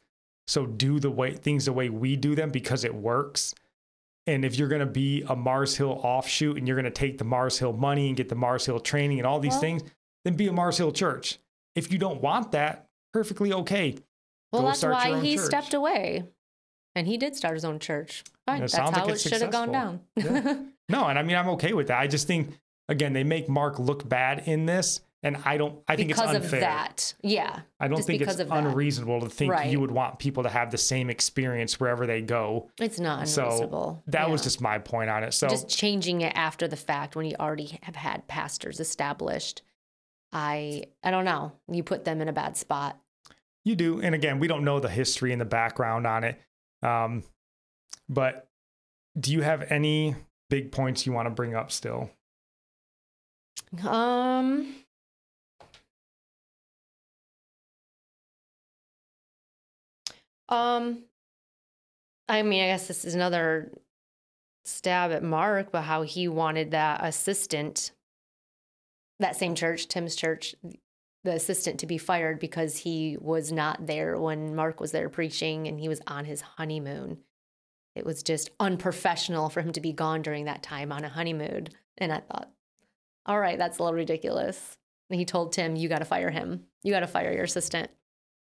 [0.47, 3.55] so do the way things the way we do them because it works.
[4.27, 7.17] And if you're going to be a Mars Hill offshoot and you're going to take
[7.19, 9.83] the Mars Hill money and get the Mars Hill training and all these Well- things,
[10.23, 11.37] then be a Mars Hill church.
[11.75, 13.95] If you don't want that, perfectly okay.
[14.51, 15.45] Well, Go that's why he church.
[15.45, 16.23] stepped away.
[16.95, 18.23] And he did start his own church.
[18.47, 18.61] Fine.
[18.61, 19.99] That's how like it should have gone down.
[20.17, 20.65] successful.
[20.87, 21.99] No, and I mean I'm okay with that.
[21.99, 25.79] I just think again they make Mark look bad in this, and I don't.
[25.87, 26.49] I think because it's unfair.
[26.49, 27.13] Because of that.
[27.21, 27.59] Yeah.
[27.79, 28.57] I don't think it's of that.
[28.57, 29.69] unreasonable to think Right.
[29.71, 32.69] you would want people to have the same experience wherever they go.
[32.79, 34.03] It's not So unreasonable.
[34.07, 35.33] that was just my point on it.
[35.33, 39.61] So just changing it after the fact when you already have had pastors established.
[40.31, 41.53] I I don't know.
[41.69, 42.97] You put them in a bad spot.
[43.63, 46.39] you do, and again, we don't know the history and the background on it.
[46.83, 47.23] Um,
[48.07, 48.47] but
[49.19, 50.15] do you have any
[50.51, 52.11] big points you want to bring up still?
[53.83, 54.75] Um
[60.49, 61.03] Um
[62.27, 63.71] I mean, I guess this is another
[64.63, 67.91] stab at Mark, but how he wanted that assistant
[69.19, 70.55] that same church, Tim's church,
[71.23, 75.67] the assistant to be fired because he was not there when Mark was there preaching
[75.67, 77.17] and he was on his honeymoon.
[77.95, 81.69] It was just unprofessional for him to be gone during that time on a honeymoon.
[81.97, 82.51] And I thought,
[83.25, 84.77] all right, that's a little ridiculous.
[85.09, 86.65] And he told Tim, you got to fire him.
[86.83, 87.89] You got to fire your assistant.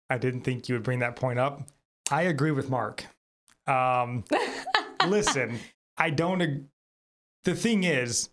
[0.09, 1.63] I didn't think you would bring that point up.
[2.09, 3.05] I agree with Mark.
[3.67, 4.23] Um,
[5.07, 5.59] listen,
[5.97, 6.41] I don't.
[6.41, 6.65] ag-
[7.43, 8.29] The thing is,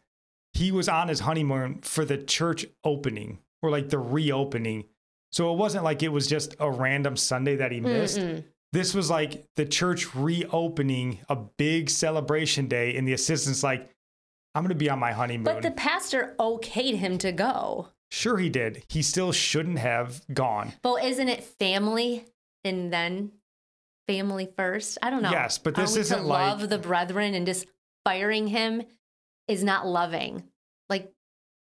[0.52, 4.84] he was on his honeymoon for the church opening or like the reopening.
[5.32, 8.18] So it wasn't like it was just a random Sunday that he missed.
[8.18, 8.44] Mm-mm.
[8.72, 13.90] This was like the church reopening, a big celebration day, and the assistant's like,
[14.54, 15.44] I'm going to be on my honeymoon.
[15.44, 17.88] But the pastor okayed him to go.
[18.10, 18.84] sure, he did.
[18.88, 20.72] He still shouldn't have gone.
[20.82, 22.24] But isn't it family
[22.64, 23.32] and then
[24.09, 24.98] family first?
[25.02, 25.30] I don't know.
[25.30, 27.66] Yes, but this isn't like- love the brethren and just
[28.04, 28.82] firing him
[29.46, 30.42] is not loving.
[30.88, 31.12] Like,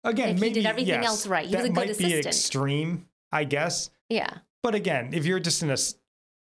[0.04, 2.14] Again, If he maybe did everything yes, else right, he was a good might be
[2.20, 3.90] extreme, I guess.
[4.10, 4.30] yeah.
[4.62, 5.78] But again, if you're just in a,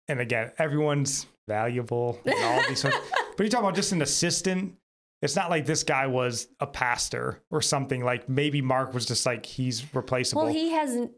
[0.08, 2.96] and again, everyone's valuable and all these sorts,
[3.36, 4.76] but you're talking about just an assistant.
[5.22, 8.04] It's not like this guy was a pastor or something.
[8.04, 10.44] Like maybe Mark was just like he's replaceable.
[10.44, 11.12] Well, he hasn't.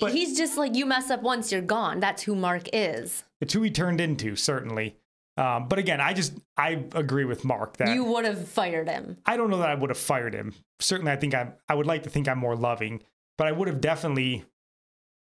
[0.00, 2.00] But- he's just like you mess up once, you're gone.
[2.00, 3.24] That's who Mark is.
[3.40, 4.96] it's who he turned into, certainly.
[5.38, 9.18] Um, but again, I just I agree with Mark that You would have fired him.
[9.26, 10.54] I don't know that I would have fired him.
[10.80, 11.52] Certainly, I think I'm.
[11.68, 13.02] I would like to think I'm more loving,
[13.36, 14.44] but I would have definitely,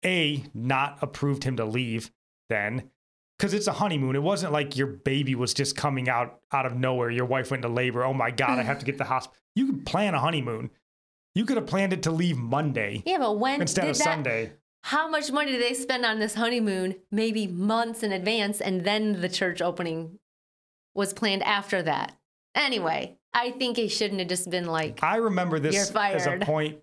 [0.05, 2.11] a not approved him to leave
[2.51, 2.90] then,
[3.38, 4.14] because it's a honeymoon.
[4.14, 7.11] It wasn't like your baby was just coming out out of nowhere.
[7.11, 8.05] Your wife went into labor.
[8.05, 9.38] Oh my god, I have to get to the hospital.
[9.57, 10.70] You could plan a honeymoon.
[11.35, 14.53] You could have planned it to leave Monday Yeah, but when instead of that, Sunday.
[14.85, 16.97] How much money did they spend on this honeymoon?
[17.11, 20.18] Maybe months in advance, and then the church opening
[20.95, 22.16] was planned after that.
[22.55, 26.78] Anyway, I think it shouldn't have just been like, I remember this as a point.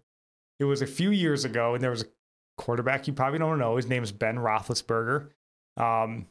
[0.60, 2.06] It was a few years ago, and there was a
[2.58, 3.76] quarterback you probably don't know.
[3.78, 5.30] His name is Ben Roethlisberger,
[5.78, 6.26] um,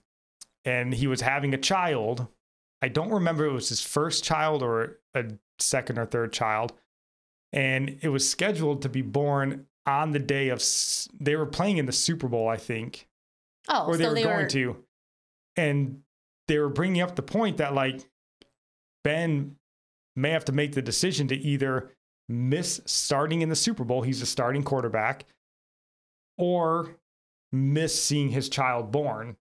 [0.64, 2.26] and he was having a child,
[2.82, 5.24] I don't remember it was his first child or a
[5.58, 6.72] second or third child.
[7.52, 10.62] And it was scheduled to be born on the day of,
[11.18, 13.08] they were playing in the Super Bowl, I think,
[13.68, 14.46] Oh, or they so were they going were.
[14.48, 14.84] to.
[15.56, 16.02] And
[16.48, 18.08] they were bringing up the point that, like,
[19.02, 19.56] Ben
[20.16, 21.90] may have to make the decision to either
[22.28, 25.24] miss starting in the Super Bowl, he's a starting quarterback,
[26.38, 26.96] or
[27.52, 29.36] miss seeing his child born.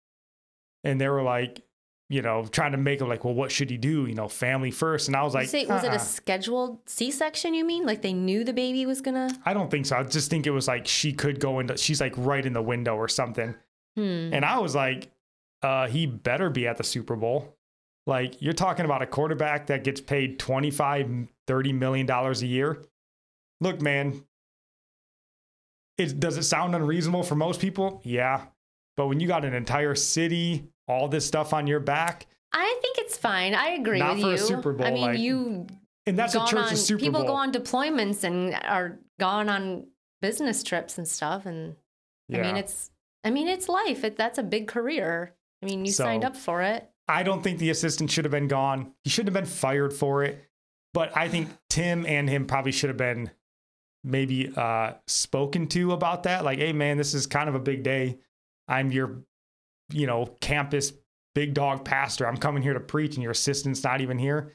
[0.85, 1.63] And they were like,
[2.09, 4.07] you know, trying to make him like, well, what should he do?
[4.07, 5.09] You know, family first.
[5.09, 5.97] And I was like, say, was it uh-uh.
[5.97, 7.53] a scheduled C-section?
[7.53, 9.31] You mean like they knew the baby was gonna?
[9.45, 9.97] I don't think so.
[9.97, 12.63] I just think it was like she could go into, she's like right in the
[12.63, 13.55] window or something.
[13.97, 14.31] Hmm.
[14.33, 15.11] And I was like,
[15.63, 17.57] uh, he better be at the Super Bowl.
[18.07, 22.85] Like, you're talking about a quarterback that gets paid 25, 30 million dollars a year.
[23.61, 24.23] Look, man,
[25.99, 28.01] it does it sound unreasonable for most people?
[28.05, 28.43] Yeah.
[28.97, 32.99] But when you got an entire city, all this stuff on your back, I think
[32.99, 33.55] it's fine.
[33.55, 34.39] I agree Not with for a.
[34.39, 35.67] Super Bowl, I mean, like, you
[36.07, 37.29] and that's a gone church's on, Super people Bowl.
[37.31, 39.87] go on deployments and are gone on
[40.23, 41.47] business trips and stuff.
[41.47, 41.77] And
[42.33, 42.91] I mean, it's
[43.25, 44.05] I mean, it's life.
[44.05, 45.35] It, that's a big career.
[45.63, 46.89] I mean, you signed up for it.
[47.09, 48.93] I don't think the assistant should have been gone.
[49.05, 50.45] He shouldn't have been fired for it.
[50.93, 53.31] But I think Tim and him probably should have been
[54.03, 56.45] maybe uh, spoken to about that.
[56.45, 58.19] Like, hey, man, this is kind of a big day.
[58.67, 59.19] I'm your,
[59.91, 60.93] you know, campus
[61.35, 62.27] big dog pastor.
[62.27, 64.55] I'm coming here to preach, and your assistant's not even here.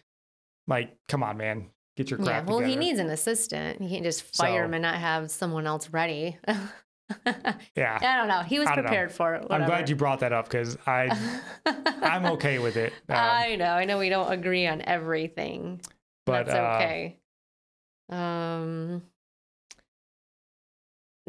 [0.67, 2.25] Like, come on, man, get your Yeah.
[2.25, 3.81] crap Well, he needs an assistant.
[3.81, 6.37] He can't just fire So- him and not have someone else ready.
[7.75, 8.41] yeah, I don't know.
[8.41, 8.83] He was don't know.
[8.83, 9.45] prepared for it.
[9.49, 11.09] I'm glad you brought that up because I,
[11.65, 12.93] I'm okay with it.
[13.09, 13.65] Um, I know.
[13.73, 15.81] I know we don't agree on everything.
[16.25, 17.19] but That's uh, okay.
[18.09, 19.01] Um,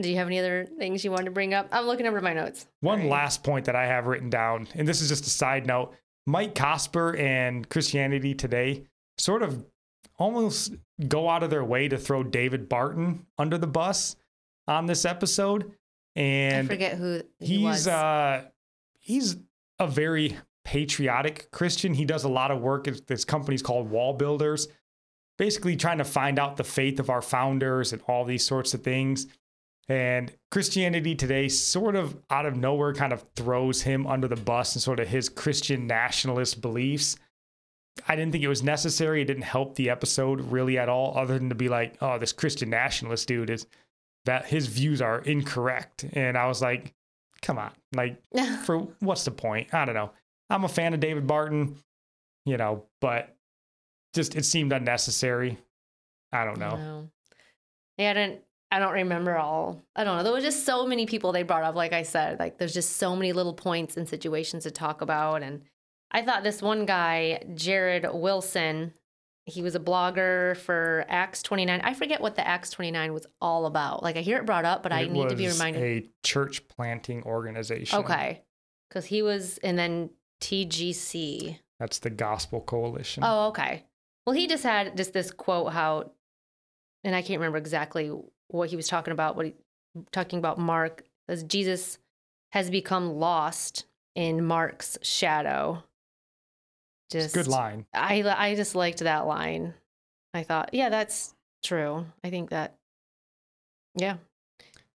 [0.00, 1.68] do you have any other things you wanted to bring up?
[1.72, 2.66] I'm looking over my notes.
[2.80, 3.10] One Sorry.
[3.10, 5.94] last point that I have written down, and this is just a side note
[6.26, 8.84] Mike Cosper and Christianity Today
[9.18, 9.64] sort of
[10.18, 10.74] almost
[11.08, 14.16] go out of their way to throw David Barton under the bus
[14.68, 15.72] on this episode.
[16.14, 17.88] And I And forget who he he's was.
[17.88, 18.44] uh
[19.00, 19.36] he's
[19.78, 21.92] a very patriotic Christian.
[21.94, 24.68] He does a lot of work at this company's called WallBuilders,
[25.38, 28.82] basically trying to find out the faith of our founders and all these sorts of
[28.82, 29.26] things.
[29.88, 34.74] And Christianity Today sort of out of nowhere kind of throws him under the bus
[34.74, 37.16] and sort of his Christian nationalist beliefs.
[38.08, 39.20] I didn't think it was necessary.
[39.22, 42.32] It didn't help the episode really at all, other than to be like, oh, this
[42.32, 43.66] Christian nationalist dude is
[44.24, 46.06] that his views are incorrect.
[46.12, 46.94] And I was like,
[47.42, 47.72] come on.
[47.94, 48.22] Like,
[48.64, 49.74] for what's the point?
[49.74, 50.10] I don't know.
[50.48, 51.76] I'm a fan of David Barton,
[52.44, 53.34] you know, but
[54.14, 55.58] just it seemed unnecessary.
[56.32, 56.76] I don't know.
[56.76, 57.10] No.
[57.98, 58.40] Yeah, I didn't.
[58.72, 59.82] I don't remember all.
[59.94, 60.22] I don't know.
[60.24, 61.74] There was just so many people they brought up.
[61.74, 65.42] Like I said, like there's just so many little points and situations to talk about.
[65.42, 65.60] And
[66.10, 68.94] I thought this one guy, Jared Wilson,
[69.44, 71.82] he was a blogger for Acts 29.
[71.84, 74.02] I forget what the Acts 29 was all about.
[74.02, 75.82] Like I hear it brought up, but I need to be was reminded.
[75.82, 77.98] A church planting organization.
[77.98, 78.40] Okay,
[78.88, 80.08] because he was, and then
[80.40, 81.58] TGC.
[81.78, 83.22] That's the Gospel Coalition.
[83.22, 83.84] Oh, okay.
[84.26, 86.12] Well, he just had just this quote how,
[87.04, 88.10] and I can't remember exactly
[88.52, 89.36] what he was talking about.
[89.36, 89.54] What he
[90.10, 91.98] talking about Mark as Jesus
[92.52, 93.84] has become lost
[94.14, 95.82] in Mark's shadow.
[97.10, 97.86] Just good line.
[97.92, 99.74] I I just liked that line.
[100.34, 102.06] I thought, yeah, that's true.
[102.24, 102.74] I think that,
[103.94, 104.16] yeah,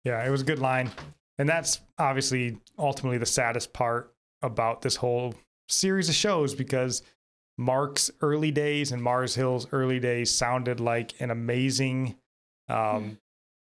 [0.04, 0.92] Yeah, it was a good line.
[1.40, 5.34] And that's obviously ultimately the saddest part about this whole
[5.68, 7.02] series of shows because
[7.58, 12.16] Mark's early days and Mars Hill's early days sounded like an amazing
[12.70, 13.18] um,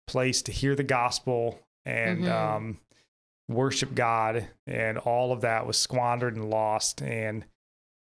[0.07, 2.31] place to hear the gospel and Mhm.
[2.31, 2.79] um,
[3.49, 4.47] worship God.
[4.65, 7.01] And all of that was squandered and lost.
[7.01, 7.45] And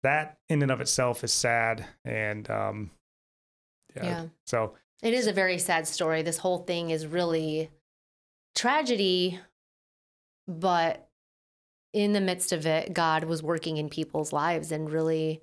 [0.03, 1.87] that in and of itself is sad.
[2.05, 2.91] And um,
[3.97, 4.05] yeah.
[4.05, 4.27] yeah.
[4.47, 6.23] So It is a very sad story.
[6.23, 7.71] This whole thing is really
[8.57, 9.39] tragedy,
[10.49, 11.09] but
[11.93, 15.41] in the midst of it, God was working in people's lives and really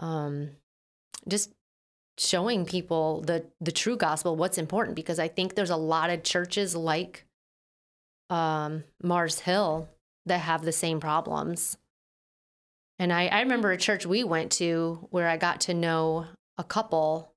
[0.00, 0.50] um
[1.28, 1.52] just
[2.18, 6.22] showing people the the true gospel, what's important because I think there's a lot of
[6.22, 7.24] churches like
[8.30, 9.88] um Mars Hill
[10.26, 11.78] that have the same problems.
[12.98, 16.26] And I, I remember a church we went to where I got to know
[16.58, 17.32] a couple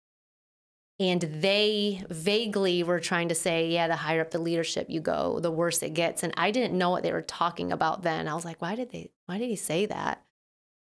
[0.99, 5.39] and they vaguely were trying to say, yeah, the higher up the leadership you go,
[5.39, 6.21] the worse it gets.
[6.21, 8.27] And I didn't know what they were talking about then.
[8.27, 10.23] I was like, why did they, why did he say that?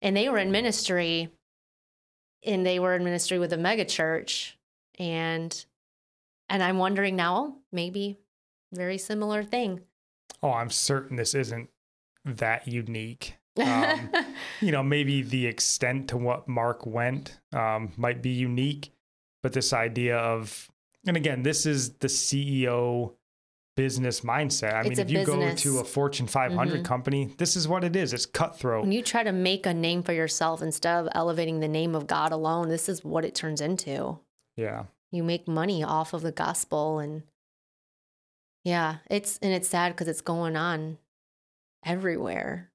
[0.02, 1.30] And they were in ministry
[2.46, 4.56] and they were in ministry with a mega church.
[4.98, 5.64] And,
[6.48, 8.18] and I'm wondering now, maybe
[8.72, 9.80] very similar thing.
[10.42, 11.68] oh, I'm certain this isn't
[12.24, 13.36] that unique.
[13.58, 14.10] Um,
[14.60, 18.92] you know, maybe the extent to what Mark went um, might be unique,
[19.42, 20.70] but this idea of,
[21.06, 23.14] and again, this is the CEO
[23.76, 24.72] business mindset.
[24.74, 25.62] I It's mean, if you business.
[25.64, 26.84] go to a Fortune 500 Mhm.
[26.84, 28.12] company, this is what it is.
[28.12, 28.82] It's cutthroat.
[28.82, 32.06] when you try to make a name for yourself instead of elevating the name of
[32.06, 34.18] God alone, this is what it turns into.
[34.56, 34.86] yeah.
[35.12, 37.22] You make money off of the gospel and
[38.64, 40.98] yeah, it's and it's sad because it's going on
[41.84, 42.72] everywhere.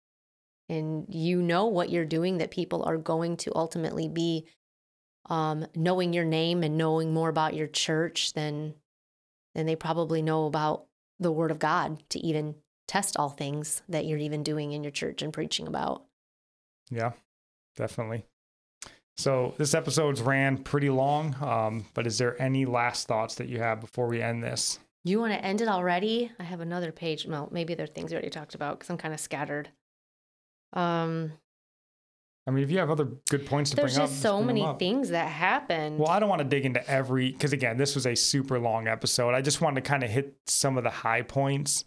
[0.69, 4.47] And you know what you're doing that people are going to ultimately be
[5.29, 8.75] um, knowing your name and knowing more about your church than
[9.53, 10.85] than they probably know about
[11.21, 12.55] the word of God to even
[12.87, 16.03] test all things that you're even doing in your church and preaching about.
[16.89, 17.11] Yeah,
[17.77, 18.25] definitely.
[19.15, 23.59] So this episode's ran pretty long, um, but is there any last thoughts that you
[23.59, 24.79] have before we end this?
[25.03, 26.31] You want to end it already?
[26.39, 27.25] I have another page.
[27.25, 29.69] Well, maybe there are things we already talked about because I'm kind of scattered.
[30.73, 31.33] Um,
[32.47, 34.41] I mean, if you have other good points to there's bring up, there's just so
[34.43, 35.99] many things that happened.
[35.99, 38.87] Well, I don't want to dig into every because again, this was a super long
[38.87, 39.35] episode.
[39.35, 41.85] I just wanted to kind of hit some of the high points.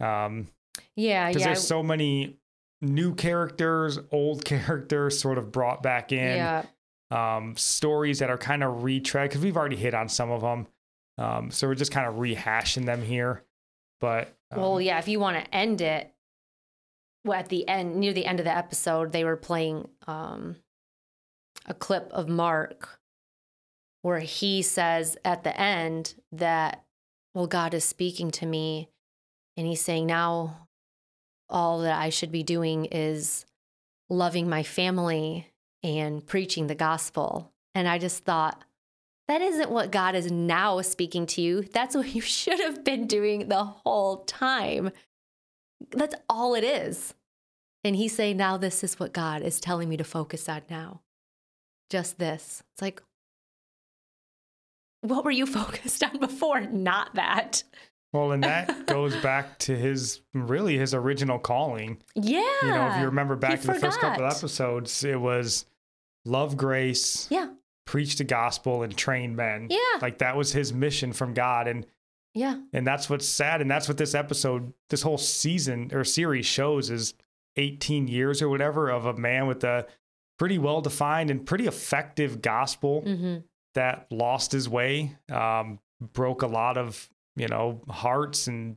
[0.00, 0.48] Um,
[0.96, 2.38] yeah, because yeah, there's so many
[2.80, 6.36] new characters, old characters sort of brought back in.
[6.36, 6.64] yeah.
[7.10, 10.66] um, stories that are kind of retread because we've already hit on some of them.
[11.18, 13.44] Um, so we're just kind of rehashing them here.
[14.00, 14.98] But um, Well, yeah.
[14.98, 16.14] If you want to end it,
[17.24, 20.56] well, at the end, near the end of the episode, they were playing um,
[21.66, 23.00] a clip of Mark
[24.02, 26.84] where he says at the end that,
[27.34, 28.88] well, God is speaking to me,
[29.56, 30.68] and he's saying now
[31.50, 33.44] all that I should be doing is
[34.08, 35.48] loving my family
[35.82, 37.52] and preaching the gospel.
[37.74, 38.64] And I just thought,
[39.28, 41.62] that isn't what God is now speaking to you.
[41.62, 44.90] That's what you should have been doing the whole time.
[45.92, 47.14] That's all it is.
[47.84, 51.00] And he's saying, now this is what God is telling me to focus on now.
[51.88, 52.62] Just this.
[52.74, 53.02] It's like,
[55.02, 56.60] what were you focused on before?
[56.60, 57.62] Not that.
[58.12, 61.98] well, and that goes back to his really his original calling.
[62.14, 62.42] Yeah.
[62.62, 65.64] You know, if you remember back to the first couple of episodes, it was
[66.26, 67.48] love grace, Yeah.
[67.86, 69.68] preach the gospel, and train men.
[69.70, 69.78] Yeah.
[70.02, 71.66] Like that was his mission from God.
[71.66, 71.86] And
[72.34, 72.60] Yeah.
[72.72, 73.60] and that's what's sad.
[73.60, 77.14] And that's what this episode, this whole season or series shows is
[77.56, 79.86] 18 years or whatever of a man with a
[80.38, 83.38] pretty well defined and pretty effective gospel hmm
[83.74, 85.78] that lost his way, um,
[86.12, 88.76] broke a lot of, you know, hearts and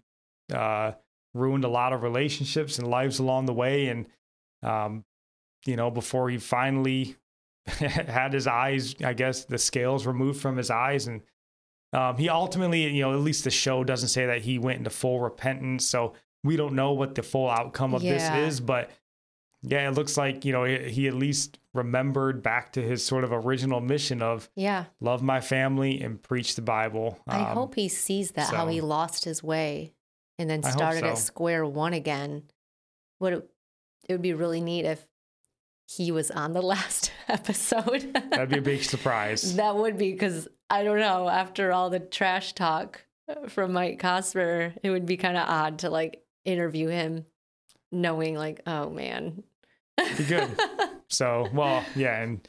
[0.54, 0.92] uh,
[1.34, 3.88] ruined a lot of relationships and lives along the way.
[3.88, 4.06] And,
[4.62, 5.04] um,
[5.66, 7.16] you know, before he finally
[7.66, 11.08] had his eyes, I guess the scales removed from his eyes.
[11.08, 11.22] And
[11.94, 14.90] um, he ultimately, you know, at least the show doesn't say that he went into
[14.90, 15.86] full repentance.
[15.86, 16.14] So
[16.44, 18.14] we don't know what the full outcome of Yeah.
[18.44, 18.60] this is.
[18.60, 18.90] But
[19.62, 23.32] yeah, it looks like, you know, he at least remembered back to his sort of
[23.32, 24.86] original mission of Yeah.
[25.00, 27.18] love my family and preach the Bible.
[27.28, 29.94] I Um, hope he sees that how he lost his way
[30.38, 32.44] and then I started at square one again.
[33.20, 33.50] What it,
[34.10, 35.06] it would be really neat if
[35.88, 38.14] he was on the last episode.
[38.32, 39.56] That'd be a big surprise.
[39.58, 41.30] that would be because I don't know.
[41.30, 43.04] After all the trash talk
[43.50, 47.26] from Mike Cosper, it would be kind of odd to like interview him,
[47.92, 49.44] knowing like, oh man,
[50.18, 50.50] Be good.
[51.10, 52.48] So, well, yeah, and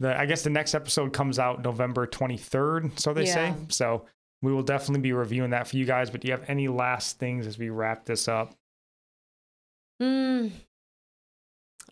[0.00, 3.54] the I guess the next episode comes out November 23rd, so they say.
[3.68, 4.06] So,
[4.42, 7.20] we will definitely be reviewing that for you guys, but do you have any last
[7.20, 8.56] things as we wrap this up?
[10.02, 10.50] Mm.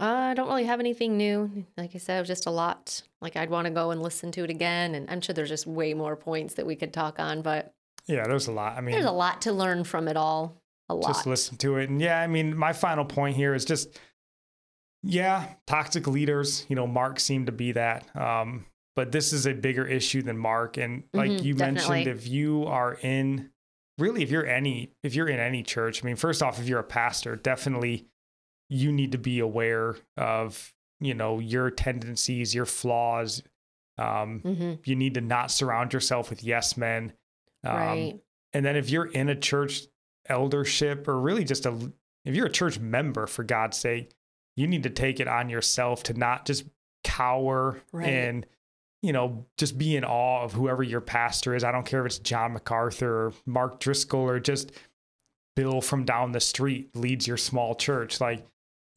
[0.00, 1.64] I don't really have anything new.
[1.76, 3.02] Like I said, it was just a lot.
[3.20, 5.66] Like I'd want to go and listen to it again, and I'm sure there's just
[5.66, 7.42] way more points that we could talk on.
[7.42, 7.74] But
[8.06, 8.76] Yeah, there's a lot.
[8.76, 10.56] I mean, there's a lot to learn from it all.
[10.90, 11.08] A lot.
[11.08, 11.90] just listen to it.
[11.90, 13.98] And yeah, I mean, my final point here is just,
[15.02, 16.64] yeah, toxic leaders.
[16.68, 18.04] You know, Mark seemed to be that.
[18.16, 18.64] Um,
[18.96, 20.76] but this is a bigger issue than Mark.
[20.76, 23.50] And like Mhm, you mentioned, if you are in,
[23.98, 26.80] really, if you're any, if you're in any church, I mean, first off, if you're
[26.80, 28.06] a pastor, definitely
[28.68, 33.42] you need to be aware of, you know, your tendencies, your flaws.
[33.96, 37.12] Um, hmm you need to not surround yourself with yes men.
[37.64, 38.20] Um, right.
[38.52, 39.82] and then if you're in a church
[40.28, 41.92] eldership or really just a
[42.24, 44.12] if you're a church member for God's sake,
[44.56, 46.64] you need to take it on yourself to not just
[47.04, 48.08] cower Right.
[48.08, 48.46] and
[49.02, 51.64] you know just be in awe of whoever your pastor is.
[51.64, 54.72] I don't care if it's John MacArthur or Mark Driscoll or just
[55.56, 58.20] Bill from down the street leads your small church.
[58.20, 58.46] Like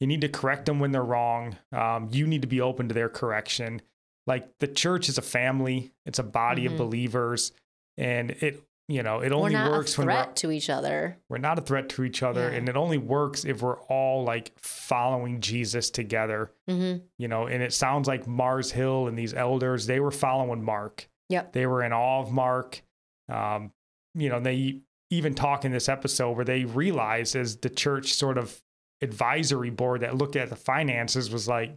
[0.02, 1.56] you need to correct them when they're wrong.
[1.72, 3.80] Um, you need to be open to their correction.
[4.26, 6.72] Like the church is a family, it's a body Mhm.
[6.72, 7.52] of believers,
[7.96, 11.16] and it you know, it only not works when we're, a threat to each other.
[11.30, 12.50] we're not a threat to each other.
[12.50, 12.56] Yeah.
[12.58, 17.46] And it only works if we're all like following Jesus together, hmm you know.
[17.46, 21.08] And it sounds like Mars Hill and these elders, they were following Mark.
[21.28, 21.52] Yep.
[21.52, 22.82] They were in awe of Mark.
[23.30, 23.72] Um,
[24.14, 24.80] you know, they
[25.10, 28.60] even talk in this episode where they realize as the church sort of
[29.02, 31.76] advisory board that looked at the finances was like,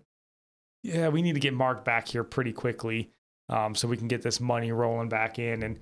[0.84, 3.10] yeah, we need to get Mark back here pretty quickly
[3.50, 5.80] um, so we can get this money rolling back in and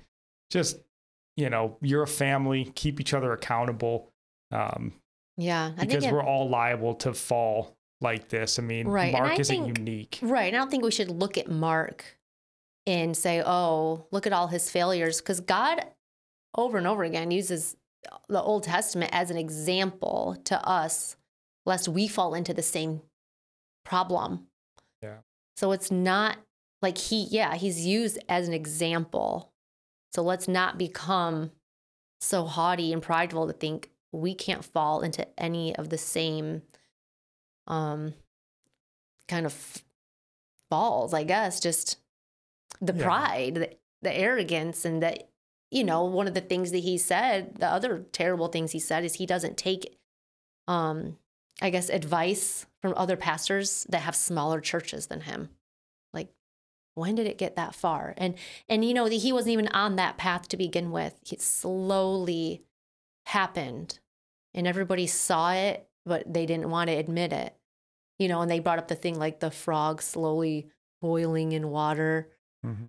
[0.50, 0.78] just,
[1.36, 4.10] you know, you're a family, keep each other accountable
[4.50, 4.92] um,
[5.36, 5.72] Yeah.
[5.76, 8.58] I because it- we're all liable to fall like this.
[8.58, 10.18] I mean, Right, Mark I isn't think- unique.
[10.22, 10.46] Right.
[10.46, 12.18] And I don't think we should look at Mark
[12.86, 15.20] and say, oh, look at all his failures.
[15.20, 15.84] Because God,
[16.54, 17.76] over and over again, uses
[18.28, 21.16] the Old Testament as an example to us,
[21.66, 23.02] lest we fall into the same
[23.84, 24.46] problem.
[25.02, 25.18] Yeah.
[25.56, 26.38] So it's not
[26.82, 29.52] like he, yeah, he's used as an example.
[30.12, 31.50] So let's not become
[32.20, 36.62] so haughty and prideful to think we can't fall into any of the same
[37.66, 38.14] um
[39.26, 39.82] kind of
[40.70, 41.98] falls, I guess, just
[42.80, 43.04] the Yeah.
[43.04, 45.30] pride, the, the arrogance, and that,
[45.70, 49.04] you know, one of the things that he said, the other terrible things he said
[49.04, 49.98] is he doesn't take,
[50.68, 51.16] um,
[51.60, 55.50] I guess, advice from other pastors that have smaller churches than him.
[56.12, 56.28] Like,
[56.94, 58.14] when did it get that far?
[58.16, 58.34] And,
[58.68, 61.14] and, you know, he wasn't even on that path to begin with.
[61.30, 62.62] It slowly
[63.26, 64.00] happened
[64.52, 67.56] and everybody saw it, but they didn't want to admit it
[68.18, 70.68] you know, and they brought up the thing like the frog slowly
[71.00, 72.30] boiling in water.
[72.64, 72.88] Mhm.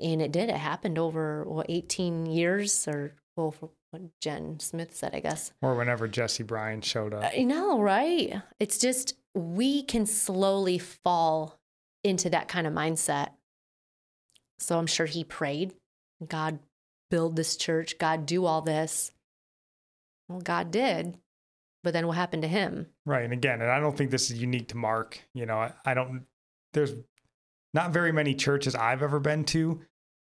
[0.00, 0.48] And it did.
[0.48, 3.54] It happened over what 18 years or well,
[3.90, 5.52] what Jen Smith said, I guess.
[5.62, 7.32] Or whenever Jesse Bryan showed up.
[7.34, 8.42] I know, right?
[8.58, 11.58] It's just we can slowly fall
[12.04, 13.30] into that kind of mindset.
[14.58, 15.74] So I'm sure he prayed,
[16.26, 16.58] God
[17.10, 19.12] build this church, God do all this.
[20.28, 21.18] Well, God did.
[21.84, 22.88] But then what happened to him?
[23.06, 23.22] Right.
[23.22, 25.22] And again, and I don't think this is unique to Mark.
[25.32, 26.26] You know, I, I don't,
[26.72, 26.92] there's
[27.72, 29.80] not very many churches I've ever been to,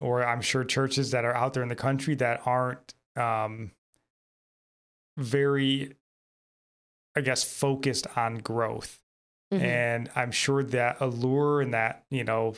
[0.01, 3.73] or I'm sure churches that are out there in the country that aren't um,
[5.17, 5.95] very,
[7.17, 9.01] I guess, focused on growth.
[9.53, 9.61] Mhm.
[9.63, 12.55] And I'm sure that allure and that, you know,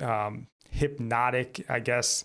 [0.00, 2.24] um, hypnotic, I guess,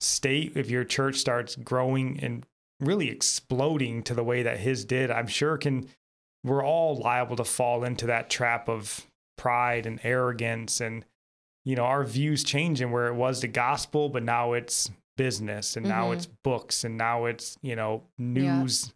[0.00, 2.46] state, if your church starts growing and
[2.80, 5.88] really exploding to the way that his did, I'm sure can,
[6.42, 9.06] we're all liable to fall into that trap of
[9.36, 11.04] pride and arrogance and,
[11.64, 15.86] you know, our views changing where it was the gospel, but now it's business and
[15.86, 16.14] now Mhm.
[16.16, 18.92] it's books and now it's, you know, news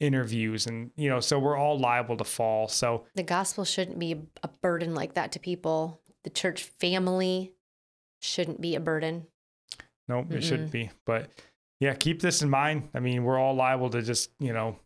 [0.00, 2.68] interviews and, you know, so we're all liable to fall.
[2.68, 6.00] So, the gospel shouldn't be a burden like that to people.
[6.24, 7.52] The church family
[8.22, 9.26] shouldn't be a burden.
[10.08, 10.90] Nope, it shouldn't be.
[11.06, 11.30] But
[11.80, 12.88] yeah, keep this in mind.
[12.94, 14.78] I mean, we're all liable to just, you know,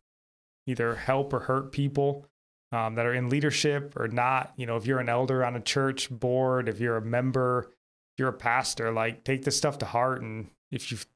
[0.66, 2.26] either help or hurt people
[2.72, 4.52] um, that are in leadership or not.
[4.56, 8.18] You know, if you're an elder on a church board, if you're a member, if
[8.18, 10.22] you're a pastor, like take this stuff to heart.
[10.22, 11.06] And if you've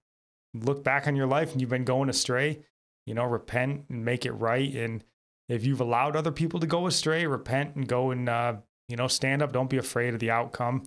[0.54, 2.60] look back on your life and you've been going astray,
[3.06, 4.74] you know, repent and make it right.
[4.74, 5.04] And
[5.48, 8.56] if you've allowed other people to go astray, repent and go and, uh,
[8.88, 9.52] you know, stand up.
[9.52, 10.84] Don't be afraid of the outcome.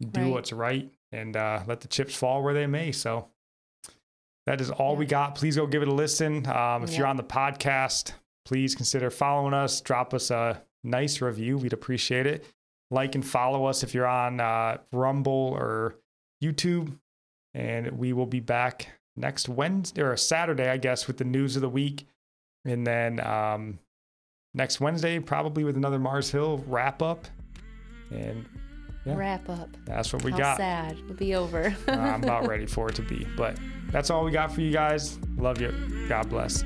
[0.00, 0.30] Do Right.
[0.30, 2.90] what's right and uh, let the chips fall where they may.
[2.92, 3.28] So
[4.46, 5.36] that is all we got.
[5.36, 6.46] Please go give it a listen.
[6.48, 8.12] Um, if you're on the podcast,
[8.44, 9.80] please consider following us.
[9.80, 11.56] Drop us a nice review.
[11.56, 12.44] We'd appreciate it.
[12.90, 15.94] Like and follow us if you're on uh, Rumble or
[16.42, 16.98] YouTube.
[17.54, 21.62] And we will be back next Wednesday or Saturday, I guess, with the news of
[21.62, 22.06] the week.
[22.64, 23.78] And then um,
[24.54, 27.26] next Wednesday, probably with another Mars Hill wrap up.
[28.10, 28.44] And
[29.06, 29.14] Yeah.
[29.16, 29.68] Wrap up.
[29.84, 30.56] that's what we How got.
[30.56, 30.98] sad.
[30.98, 31.74] It'll be over.
[31.88, 33.26] I'm about ready for it to be.
[33.36, 33.58] But
[33.90, 35.18] that's all we got for you guys.
[35.36, 35.72] Love you.
[36.08, 36.64] God bless.